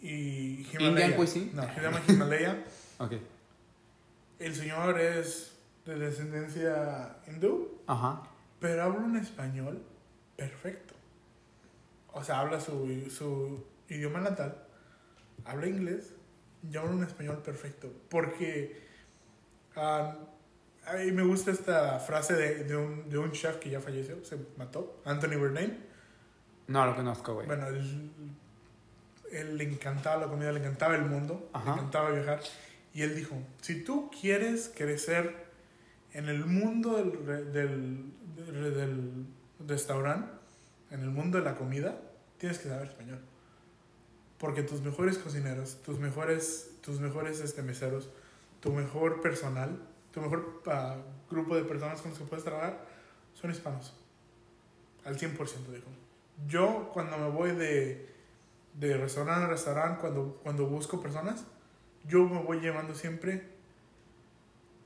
[0.00, 0.88] Y Himalaya.
[0.88, 1.50] ¿Indian cuisine?
[1.54, 2.64] No, se llama Himalaya.
[2.98, 3.12] Ok.
[4.38, 8.22] El señor es de descendencia hindú, Ajá.
[8.60, 9.82] pero habla un español
[10.36, 10.94] perfecto.
[12.12, 14.56] O sea, habla su, su idioma natal,
[15.44, 16.12] habla inglés
[16.68, 17.90] y habla un español perfecto.
[18.08, 18.82] Porque
[19.76, 20.16] ah,
[20.86, 24.24] a mí me gusta esta frase de, de, un, de un chef que ya falleció,
[24.24, 25.78] se mató, Anthony Bourdain.
[26.68, 27.46] No lo conozco, güey.
[27.46, 28.10] Bueno, él,
[29.32, 31.66] él le encantaba la comida, le encantaba el mundo, Ajá.
[31.66, 32.40] le encantaba viajar.
[32.94, 35.34] Y él dijo, si tú quieres crecer
[36.12, 39.26] en el mundo del, del, del,
[39.66, 40.30] restaurante,
[40.92, 42.00] en el mundo de la comida,
[42.38, 43.18] tienes que saber español.
[44.38, 48.10] Porque tus mejores cocineros, tus mejores, tus mejores este, meseros,
[48.60, 49.76] tu mejor personal,
[50.12, 50.96] tu mejor ah,
[51.28, 52.86] grupo de personas con los que puedes trabajar,
[53.34, 53.92] son hispanos.
[55.04, 55.36] Al 100%
[55.72, 55.88] dijo.
[56.46, 58.08] Yo cuando me voy de,
[58.74, 61.44] de restaurante a restaurante, cuando, cuando busco personas,
[62.06, 63.48] yo me voy llevando siempre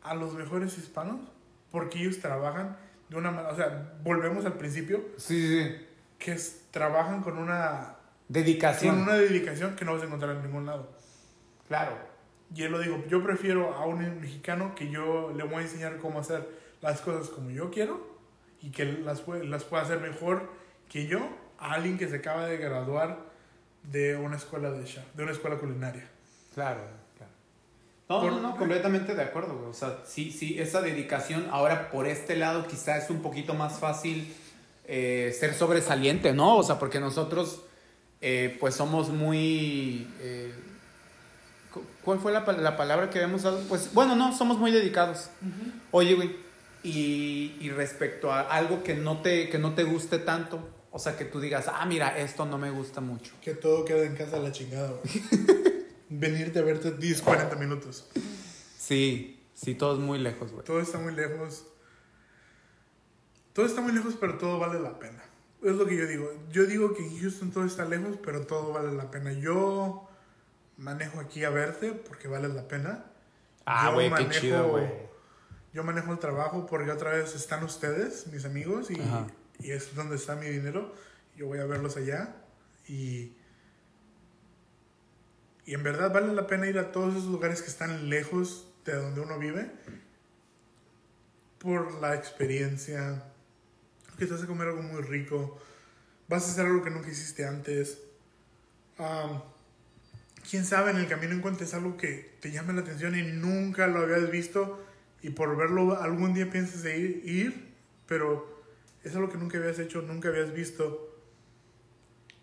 [0.02, 1.20] a los mejores hispanos
[1.70, 2.76] porque ellos trabajan
[3.08, 5.86] de una manera, o sea, volvemos al principio, Sí, sí,
[6.18, 7.96] que es, trabajan con una,
[8.28, 8.94] Dedicación.
[8.96, 10.90] con una dedicación que no vas a encontrar en ningún lado.
[11.68, 11.96] Claro.
[12.54, 15.98] Y él lo digo, yo prefiero a un mexicano que yo le voy a enseñar
[15.98, 16.48] cómo hacer
[16.80, 18.18] las cosas como yo quiero
[18.62, 20.50] y que las, las pueda hacer mejor
[20.88, 21.20] que yo
[21.58, 23.18] a alguien que se acaba de graduar
[23.82, 26.08] de una escuela de chef, de una escuela culinaria.
[26.54, 26.80] Claro.
[28.08, 29.70] No, Por- no, no, completamente de acuerdo, güey.
[29.70, 31.46] O sea, sí, sí, esa dedicación.
[31.50, 34.34] Ahora, por este lado, quizá es un poquito más fácil
[34.86, 36.56] eh, ser sobresaliente, ¿no?
[36.56, 37.60] O sea, porque nosotros,
[38.22, 40.08] eh, pues, somos muy.
[40.20, 40.54] eh,
[41.72, 43.60] cu- ¿Cuál fue la, la palabra que habíamos dado?
[43.68, 45.28] Pues, bueno, no, somos muy dedicados.
[45.90, 46.34] Oye, güey,
[46.82, 51.14] y, y respecto a algo que no, te, que no te guste tanto, o sea,
[51.18, 53.32] que tú digas, ah, mira, esto no me gusta mucho.
[53.42, 55.58] Que todo queda en casa a la chingada, güey.
[56.08, 58.08] Venirte a verte 10, 40 minutos.
[58.78, 60.64] Sí, sí, todo es muy lejos, güey.
[60.64, 61.66] Todo está muy lejos.
[63.52, 65.22] Todo está muy lejos, pero todo vale la pena.
[65.62, 66.32] Es lo que yo digo.
[66.50, 69.32] Yo digo que en Houston todo está lejos, pero todo vale la pena.
[69.32, 70.08] Yo
[70.76, 73.04] manejo aquí a verte porque vale la pena.
[73.66, 74.86] Ah, güey, qué chido, güey.
[75.74, 79.26] Yo manejo el trabajo porque otra vez están ustedes, mis amigos, y, Ajá.
[79.58, 80.94] y es donde está mi dinero.
[81.36, 82.36] Yo voy a verlos allá
[82.86, 83.32] y...
[85.68, 88.94] Y en verdad vale la pena ir a todos esos lugares que están lejos de
[88.94, 89.70] donde uno vive
[91.58, 93.22] por la experiencia,
[94.16, 95.60] que te vas a comer algo muy rico,
[96.26, 97.98] vas a hacer algo que nunca hiciste antes.
[98.96, 99.42] Am,
[100.48, 104.00] quién sabe, en el camino encuentres algo que te llame la atención y nunca lo
[104.00, 104.82] habías visto
[105.20, 107.74] y por verlo algún día piensas de ir, ir,
[108.06, 108.64] pero
[109.04, 111.07] es algo que nunca habías hecho, nunca habías visto.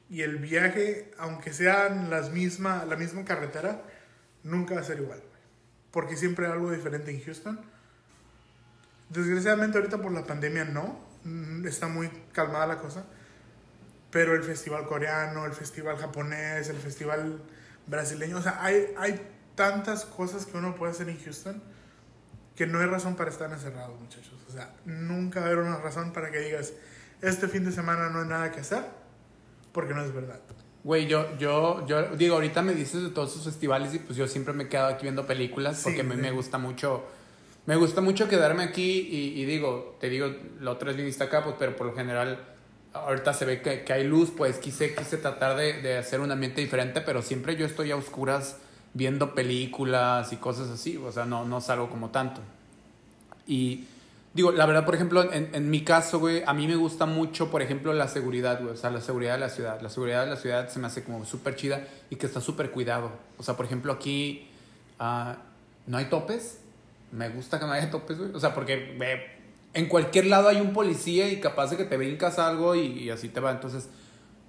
[0.09, 3.81] Y el viaje, aunque sean las misma, la misma carretera,
[4.43, 5.21] nunca va a ser igual.
[5.91, 7.59] Porque siempre hay algo diferente en Houston.
[9.09, 13.05] Desgraciadamente ahorita por la pandemia no, mm, está muy calmada la cosa.
[14.11, 17.41] Pero el festival coreano, el festival japonés, el festival
[17.87, 19.19] brasileño, o sea, hay, hay
[19.55, 21.61] tantas cosas que uno puede hacer en Houston
[22.55, 24.33] que no hay razón para estar encerrado, muchachos.
[24.47, 26.73] O sea, nunca va a haber una razón para que digas,
[27.21, 28.83] este fin de semana no hay nada que hacer,
[29.75, 30.39] porque no es verdad.
[30.83, 34.27] Güey, yo, yo, yo digo, ahorita me dices de todos esos festivales y pues yo
[34.27, 36.21] siempre me he quedado aquí viendo películas porque Sí, me, sí.
[36.21, 37.03] me gusta mucho,
[37.67, 40.27] me gusta mucho quedarme aquí y, y digo, te digo,
[40.61, 42.39] la otra vez viniste acá, pues, pero por lo general
[42.93, 46.31] ahorita se ve que, que hay luz, pues quise, quise tratar de, de hacer un
[46.31, 48.57] ambiente diferente, pero siempre yo estoy a oscuras
[48.93, 52.39] viendo películas y cosas así, o sea, no, no salgo como tanto.
[53.47, 53.85] Y
[54.35, 57.49] digo, la verdad, por ejemplo, en, en mi caso, güey, a mí me gusta mucho,
[57.49, 59.81] por ejemplo, la seguridad, güey, o sea, la seguridad de la ciudad.
[59.81, 62.69] La seguridad de la ciudad se me hace como súper chida y que está súper
[62.69, 63.11] cuidado.
[63.37, 64.47] O sea, por ejemplo, aquí
[64.99, 65.37] ah,
[65.87, 66.59] no hay topes.
[67.11, 68.31] Me gusta que no haya topes, güey.
[68.33, 68.97] O sea, porque
[69.73, 73.09] en cualquier lado hay un policía y capaz de que te brincas algo y, y
[73.11, 73.51] así te va.
[73.51, 73.89] Entonces,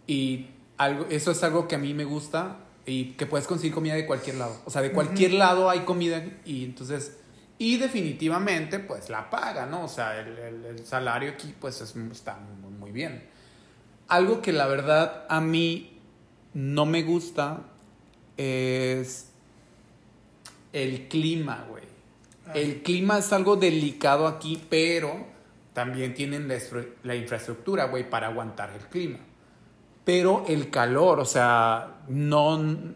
[0.09, 3.95] y algo, eso es algo que a mí me gusta y que puedes conseguir comida
[3.95, 4.61] de cualquier lado.
[4.65, 7.19] O sea, de cualquier lado hay comida y entonces,
[7.59, 9.85] y definitivamente, pues la paga, ¿no?
[9.85, 13.25] O sea, el, el- el salario aquí, pues es- está muy, muy bien.
[14.09, 15.99] Algo que la verdad a mí
[16.55, 17.61] no me gusta
[18.37, 19.31] es
[20.73, 21.85] el clima, güey.
[22.47, 22.53] Ah.
[22.55, 25.27] El clima es algo delicado aquí, pero
[25.73, 26.57] también tienen la,
[27.03, 29.19] la infraestructura, güey, para aguantar el clima.
[30.05, 32.95] Pero el calor, o sea, no...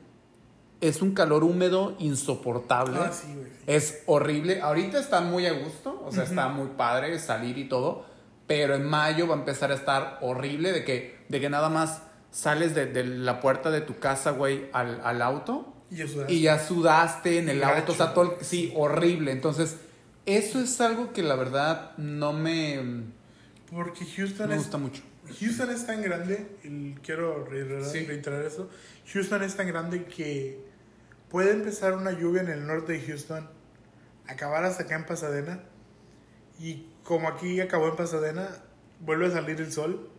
[0.80, 2.98] Es un calor húmedo insoportable.
[2.98, 3.46] Ah, sí, güey.
[3.46, 3.56] sí.
[3.66, 4.60] Es horrible.
[4.60, 8.04] Ahorita está muy a gusto, o sea, está muy padre salir y todo.
[8.46, 12.02] pero en mayo va a empezar a estar horrible de que, de que nada más
[12.32, 16.32] sales de, de la puerta de tu casa, güey, al, al auto Y ya sudaste.
[16.34, 17.78] y ya sudaste en el Gacho.
[17.80, 19.30] auto, o sea, todo sí, horrible.
[19.32, 19.76] Entonces,
[20.26, 22.80] eso es algo que la verdad no me,
[23.70, 25.02] Porque Houston me es gusta mucho.
[25.40, 26.46] Houston es tan grande,
[27.04, 28.04] quiero reiterar, Sí.
[28.04, 28.68] reiterar eso.
[29.12, 30.69] Houston es tan grande que
[31.30, 33.48] puede empezar una lluvia en el norte de Houston,
[34.26, 35.60] acabar hasta acá en Pasadena,
[36.58, 38.48] y como aquí acabó en Pasadena,
[39.00, 40.10] vuelve a salir el sol,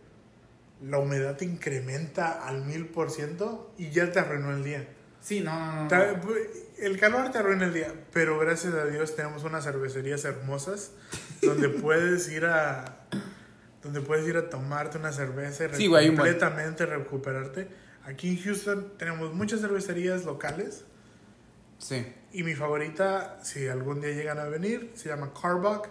[0.82, 4.88] la humedad te incrementa al mil por ciento y ya te arruinó el día.
[5.20, 6.34] Sí, no, no, no.
[6.78, 10.90] El calor te arruina el día, pero gracias a Dios tenemos unas cervecerías hermosas
[11.42, 13.06] donde puedes ir a
[13.84, 17.68] donde puedes ir a tomarte una cerveza y Sí, completamente recuperarte.
[18.04, 20.84] Aquí en Houston tenemos muchas cervecerías locales
[21.82, 22.06] Sí.
[22.32, 25.88] y mi favorita, si algún día llegan a venir, se llama Carbuck,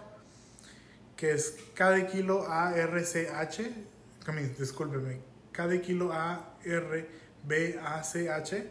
[1.16, 5.20] que es de kilo A R C H, I mean, discúlpeme,
[5.68, 7.08] de kilo A R
[7.44, 8.70] B A C H.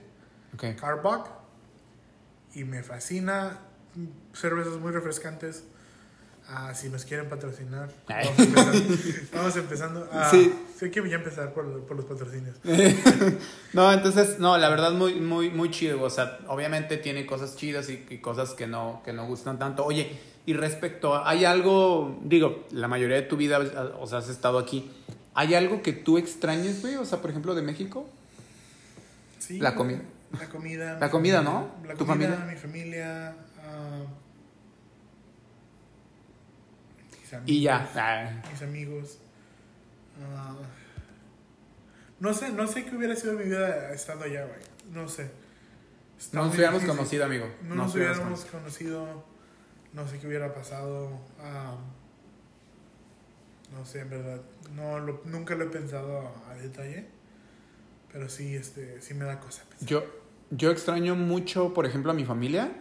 [0.56, 0.64] Ok.
[0.80, 1.30] Carbuck
[2.54, 3.60] y me fascina.
[4.34, 5.64] Cervezas muy refrescantes.
[6.54, 8.96] Ah, si nos quieren patrocinar, vamos empezando.
[9.34, 10.10] vamos empezando.
[10.12, 10.54] Ah, Sí.
[10.82, 12.58] hay que ya empezar por, por los patrocinios.
[13.74, 16.02] No, entonces, no, la verdad muy, muy, muy chido.
[16.02, 19.86] O sea, obviamente tiene cosas chidas y, y cosas que no, que no gustan tanto.
[19.86, 23.60] Oye, y respecto a, hay algo, digo, la mayoría de tu vida,
[24.00, 24.92] o sea, has estado aquí.
[25.34, 26.96] ¿Hay algo que tú extrañes, güey?
[26.98, 28.10] O sea, por ejemplo, de México.
[29.40, 30.02] Sí, La comida.
[30.38, 30.98] La comida.
[31.00, 31.70] La mi comida, ¿no?
[31.88, 32.54] La ¿Tu comida, familia?
[32.54, 33.36] mi familia.
[33.64, 34.02] ah,
[37.40, 37.90] mis amigos, Y ya.
[37.96, 39.18] Ah, Mis amigos.
[40.36, 40.56] ah,
[42.20, 44.60] no sé, no sé qué hubiera sido mi vida estando allá, güey.
[44.92, 45.32] No sé.
[46.20, 46.98] Está no nos hubiéramos difícil.
[46.98, 47.46] conocido, amigo.
[47.64, 49.24] No No nos hubiéramos conocido,
[49.94, 51.20] no sé qué hubiera pasado.
[51.40, 51.76] ah,
[53.74, 54.42] no sé, en verdad.
[54.76, 57.08] No lo- nunca lo he pensado a, detalle.
[58.12, 59.64] Pero sí, este, sí me da cosa.
[59.70, 59.88] pensar.
[59.88, 60.04] Yo,
[60.52, 62.72] yo extraño mucho, por ejemplo, a mi familia.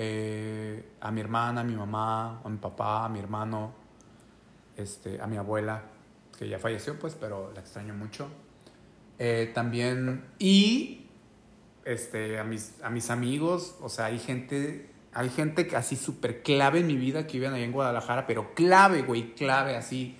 [0.00, 3.72] Eh, a mi hermana, a mi mamá, a mi papá, a mi hermano,
[4.76, 5.82] este, a mi abuela,
[6.38, 8.28] que ya falleció, pues, pero la extraño mucho.
[9.18, 11.08] Eh, también, y
[11.84, 16.44] este, a, mis, a mis amigos, o sea, hay gente, hay gente que así súper
[16.44, 20.16] clave en mi vida que viven allá en Guadalajara, pero clave, güey, clave así.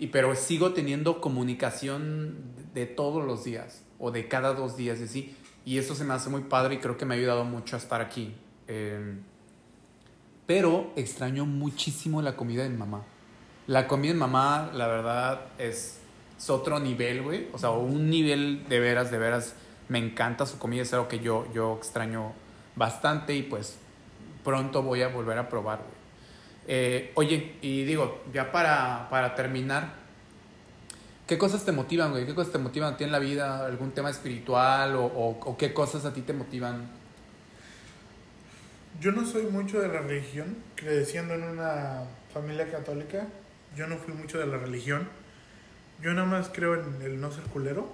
[0.00, 2.38] Y pero sigo teniendo comunicación
[2.74, 5.36] de todos los días o de cada dos días y así.
[5.64, 7.78] Y eso se me hace muy padre y creo que me ha ayudado mucho a
[7.78, 8.34] estar aquí.
[8.74, 9.18] Eh,
[10.46, 13.02] pero extraño muchísimo la comida de mi mamá.
[13.66, 16.00] La comida de mamá, la verdad, es,
[16.38, 17.48] es otro nivel, güey.
[17.52, 19.54] O sea, un nivel de veras, de veras.
[19.88, 22.32] Me encanta su comida, es algo que yo, yo extraño
[22.74, 23.76] bastante y pues
[24.42, 26.02] pronto voy a volver a probar, güey.
[26.66, 29.92] Eh, oye, y digo, ya para, para terminar,
[31.26, 32.24] ¿qué cosas te motivan, güey?
[32.24, 33.66] ¿Qué cosas te motivan a ti en la vida?
[33.66, 37.01] ¿Algún tema espiritual o qué cosas a ti te motivan?
[39.02, 43.26] Yo no soy mucho de la religión, creciendo en una familia católica,
[43.74, 45.08] yo no fui mucho de la religión.
[46.00, 47.92] Yo nada más creo en el no ser culero,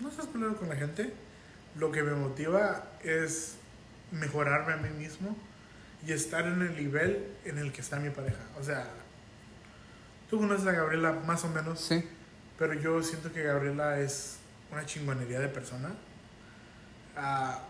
[0.00, 1.12] no ser culero con la gente.
[1.78, 3.58] Lo que me motiva es
[4.10, 5.36] mejorarme a mí mismo
[6.04, 8.42] y estar en el nivel en el que está mi pareja.
[8.58, 8.88] O sea,
[10.28, 12.04] tú conoces a Gabriela más o menos, Sí.
[12.58, 14.38] pero yo siento que Gabriela es
[14.72, 15.90] una chingonería de persona.
[17.16, 17.60] Ah,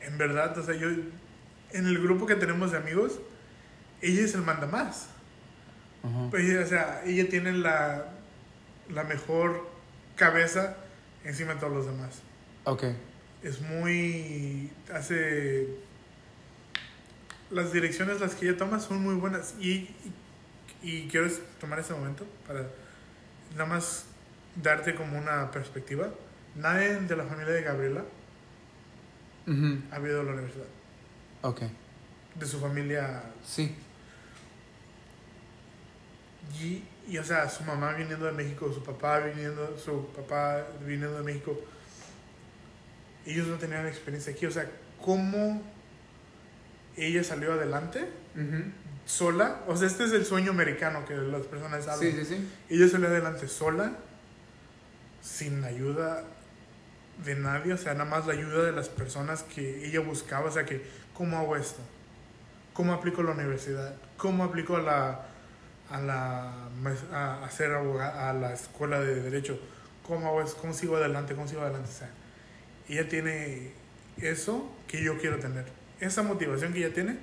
[0.00, 0.88] en verdad, o sea, yo
[1.72, 3.20] en el grupo que tenemos de amigos,
[4.00, 5.08] ella es el manda más.
[6.32, 8.12] Ella, o sea, ella tiene la,
[8.88, 9.68] la mejor
[10.14, 10.76] cabeza
[11.24, 12.22] encima de todos los demás.
[12.64, 12.84] Ok.
[13.42, 14.70] Es muy.
[14.92, 15.68] hace.
[17.50, 19.54] Las direcciones las que ella toma son muy buenas.
[19.60, 20.14] Y, y,
[20.82, 21.28] y quiero
[21.60, 22.66] tomar este momento para
[23.52, 24.06] nada más
[24.62, 26.10] darte como una perspectiva.
[26.54, 28.04] Nadie de la familia de Gabriela
[29.90, 30.66] ha ido a la universidad.
[31.46, 31.62] Ok.
[32.34, 33.22] De su familia.
[33.44, 33.74] Sí.
[36.60, 41.18] Y, y, o sea, su mamá viniendo de México, su papá viniendo, su papá viniendo
[41.18, 41.56] de México.
[43.24, 44.46] Ellos no tenían experiencia aquí.
[44.46, 44.68] O sea,
[45.04, 45.62] ¿cómo
[46.96, 48.08] ella salió adelante?
[49.04, 49.62] Sola.
[49.68, 52.12] O sea, este es el sueño americano que las personas hablan.
[52.12, 52.48] Sí, sí, sí.
[52.70, 53.92] Ella salió adelante sola,
[55.22, 56.24] sin ayuda
[57.24, 60.50] de nadie, o sea, nada más la ayuda de las personas que ella buscaba, o
[60.50, 60.84] sea, que,
[61.16, 61.80] ¿cómo hago esto?
[62.74, 63.94] ¿Cómo aplico a la universidad?
[64.16, 65.26] ¿Cómo aplico a la,
[65.90, 66.52] a la,
[67.12, 69.58] a, a ser abogada, a la escuela de derecho?
[70.06, 70.56] ¿Cómo hago eso?
[70.58, 71.34] ¿Cómo sigo adelante?
[71.34, 71.88] ¿Cómo sigo adelante?
[71.88, 72.10] O sea,
[72.88, 73.72] ella tiene
[74.18, 75.64] eso que yo quiero tener.
[76.00, 77.18] Esa motivación que ella tiene,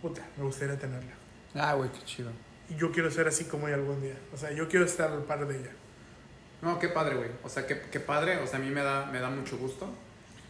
[0.00, 1.12] puta, me gustaría tenerla.
[1.54, 2.30] Ah, güey, qué chido.
[2.68, 4.16] y yo quiero ser así como ella algún día.
[4.32, 5.70] O sea, yo quiero estar al par de ella.
[6.62, 7.30] No, qué padre, güey.
[7.42, 8.38] O sea, qué, qué padre.
[8.38, 9.92] O sea, a mí me da, me da mucho gusto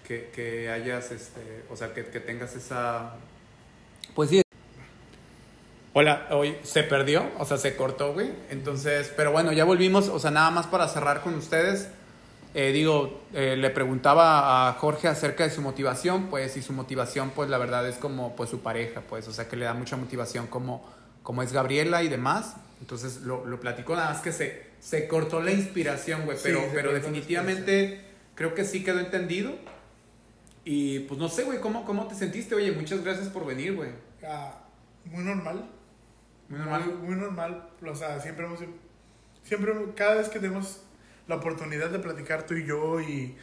[0.07, 3.14] que, que hayas, este, o sea, que, que tengas esa...
[4.14, 4.42] Pues sí.
[5.92, 8.30] Hola, hoy se perdió, o sea, se cortó, güey.
[8.50, 11.88] Entonces, pero bueno, ya volvimos, o sea, nada más para cerrar con ustedes.
[12.55, 17.30] Eh, digo, eh, le preguntaba a Jorge acerca de su motivación, pues, y su motivación,
[17.30, 19.96] pues, la verdad es como, pues, su pareja, pues, o sea, que le da mucha
[19.96, 20.88] motivación como,
[21.22, 22.55] como es Gabriela y demás.
[22.80, 26.61] Entonces, lo, lo platicó, nada más que se, se cortó la inspiración, güey, Sí, pero,
[26.61, 29.52] se pero definitivamente creo que sí quedó entendido.
[30.65, 32.55] Y, pues, no sé, güey, ¿cómo, ¿cómo te sentiste?
[32.55, 33.91] Oye, muchas gracias por venir, güey.
[34.27, 34.61] Ah,
[35.05, 35.69] muy normal.
[36.49, 36.85] Muy normal.
[36.87, 37.69] Muy, muy normal.
[37.87, 38.61] O sea, siempre hemos.
[39.43, 40.81] Siempre, cada vez que tenemos
[41.29, 43.37] la oportunidad de platicar tú y yo y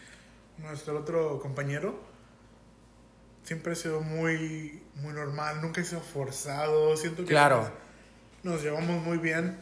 [0.58, 2.00] nuestro otro compañero,
[3.44, 5.62] siempre ha sido muy, muy normal.
[5.62, 6.98] Nunca ha sido forzado.
[6.98, 7.70] Siento que Claro.
[8.44, 9.58] nos, nos llevamos muy bien.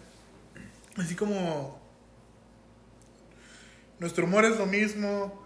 [0.95, 1.78] Así como.
[3.99, 5.43] Nuestro humor es lo mismo.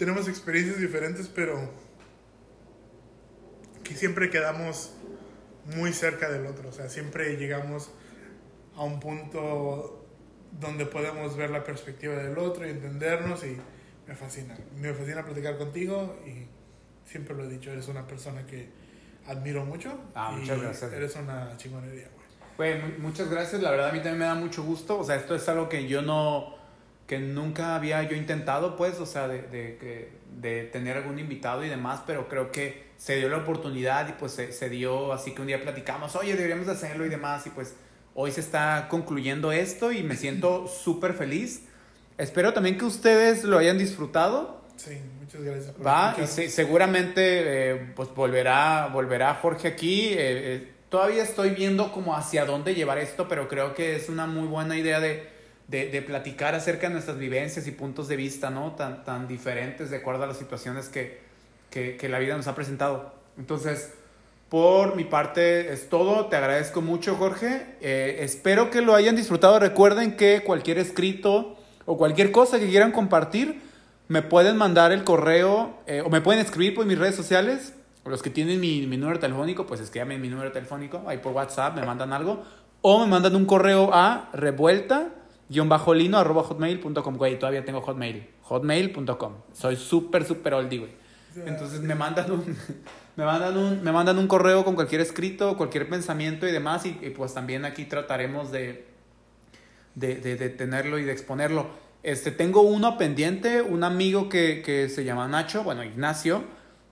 [0.00, 1.70] Tenemos experiencias diferentes, pero.
[3.84, 4.92] Que siempre quedamos
[5.76, 6.68] muy cerca del otro.
[6.68, 7.90] O sea, siempre llegamos
[8.76, 10.06] a un punto
[10.58, 13.56] donde podemos ver la perspectiva del otro y entendernos y
[14.06, 14.56] me fascina.
[14.76, 16.46] Me fascina platicar contigo y
[17.08, 18.68] siempre lo he dicho, eres una persona que
[19.26, 19.92] admiro mucho.
[20.14, 20.92] Ah, y muchas gracias.
[20.92, 22.08] Eres una chingonería,
[22.56, 22.76] güey.
[22.78, 23.60] Güey, mu- muchas gracias.
[23.62, 24.98] La verdad a mí también me da mucho gusto.
[24.98, 26.54] O sea, esto es algo que yo no,
[27.10, 30.08] que nunca había yo intentado, pues, o sea, de, de,
[30.40, 34.30] de tener algún invitado y demás, pero creo que se dio la oportunidad y pues
[34.30, 37.50] se, se dio, así que un día platicamos, oye, deberíamos de hacerlo y demás, y
[37.50, 37.74] pues
[38.14, 41.62] hoy se está concluyendo esto y me siento súper feliz.
[42.16, 44.60] Espero también que ustedes lo hayan disfrutado.
[44.76, 45.72] Sí, muchas gracias.
[45.72, 47.22] por Va, y se- seguramente
[47.72, 50.10] eh, pues volverá, volverá Jorge aquí.
[50.10, 54.26] eh, eh, todavía estoy viendo como hacia dónde llevar esto, pero creo que es una
[54.26, 55.28] muy buena idea de,
[55.70, 58.72] de, de platicar acerca de nuestras vivencias y puntos de vista, ¿no?
[58.72, 61.20] Tan, tan diferentes de acuerdo a las situaciones que,
[61.70, 63.14] que, la vida nos ha presentado.
[63.38, 63.92] Entonces,
[64.48, 66.26] por mi parte es todo.
[66.26, 67.76] Te agradezco mucho, Jorge.
[67.80, 69.60] Eh, espero que lo hayan disfrutado.
[69.60, 71.56] Recuerden que cualquier escrito
[71.86, 73.62] o cualquier cosa que quieran compartir,
[74.08, 77.74] me pueden mandar el correo eh, o me pueden escribir por mis redes sociales.
[78.04, 81.76] Los que tienen mi, mi número telefónico, pues escríbanme mi número telefónico ahí por WhatsApp,
[81.76, 82.42] me mandan algo.
[82.82, 84.30] O me mandan un correo a
[85.50, 87.16] revuelta-lino arroba hotmail.com.
[87.16, 88.26] Güey, todavía tengo hotmail.
[88.42, 89.32] Hotmail.com.
[89.52, 90.92] Soy súper, súper oldie, güey.
[91.46, 92.56] Entonces me mandan un,
[93.16, 96.86] me mandan un, me mandan un correo con cualquier escrito, cualquier pensamiento y demás.
[96.86, 98.86] Y, y pues también aquí trataremos de,
[99.94, 101.66] de, de, de tenerlo y de exponerlo.
[102.02, 106.44] Este, tengo uno pendiente, un amigo que, que se llama Nacho, bueno, Ignacio.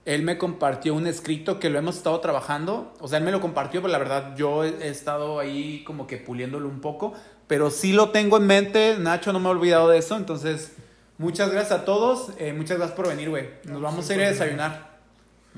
[0.05, 2.95] Él me compartió un escrito que lo hemos estado trabajando.
[3.01, 6.07] O sea, él me lo compartió, pero la verdad yo he, he estado ahí como
[6.07, 7.15] que puliéndolo un poco.
[7.49, 8.97] Pero sí lo tengo en mente.
[8.99, 10.17] Nacho, no me he olvidado de eso.
[10.17, 10.73] Entonces,
[11.17, 12.29] muchas gracias a todos.
[12.39, 13.49] Eh, muchas gracias por venir, güey.
[13.65, 14.89] Nos No, vamos sí, a ir a desayunar.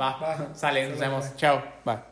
[0.00, 0.48] Va, Va.
[0.54, 1.36] sale, nos vemos.
[1.36, 1.62] Chao.
[1.84, 2.09] Bye.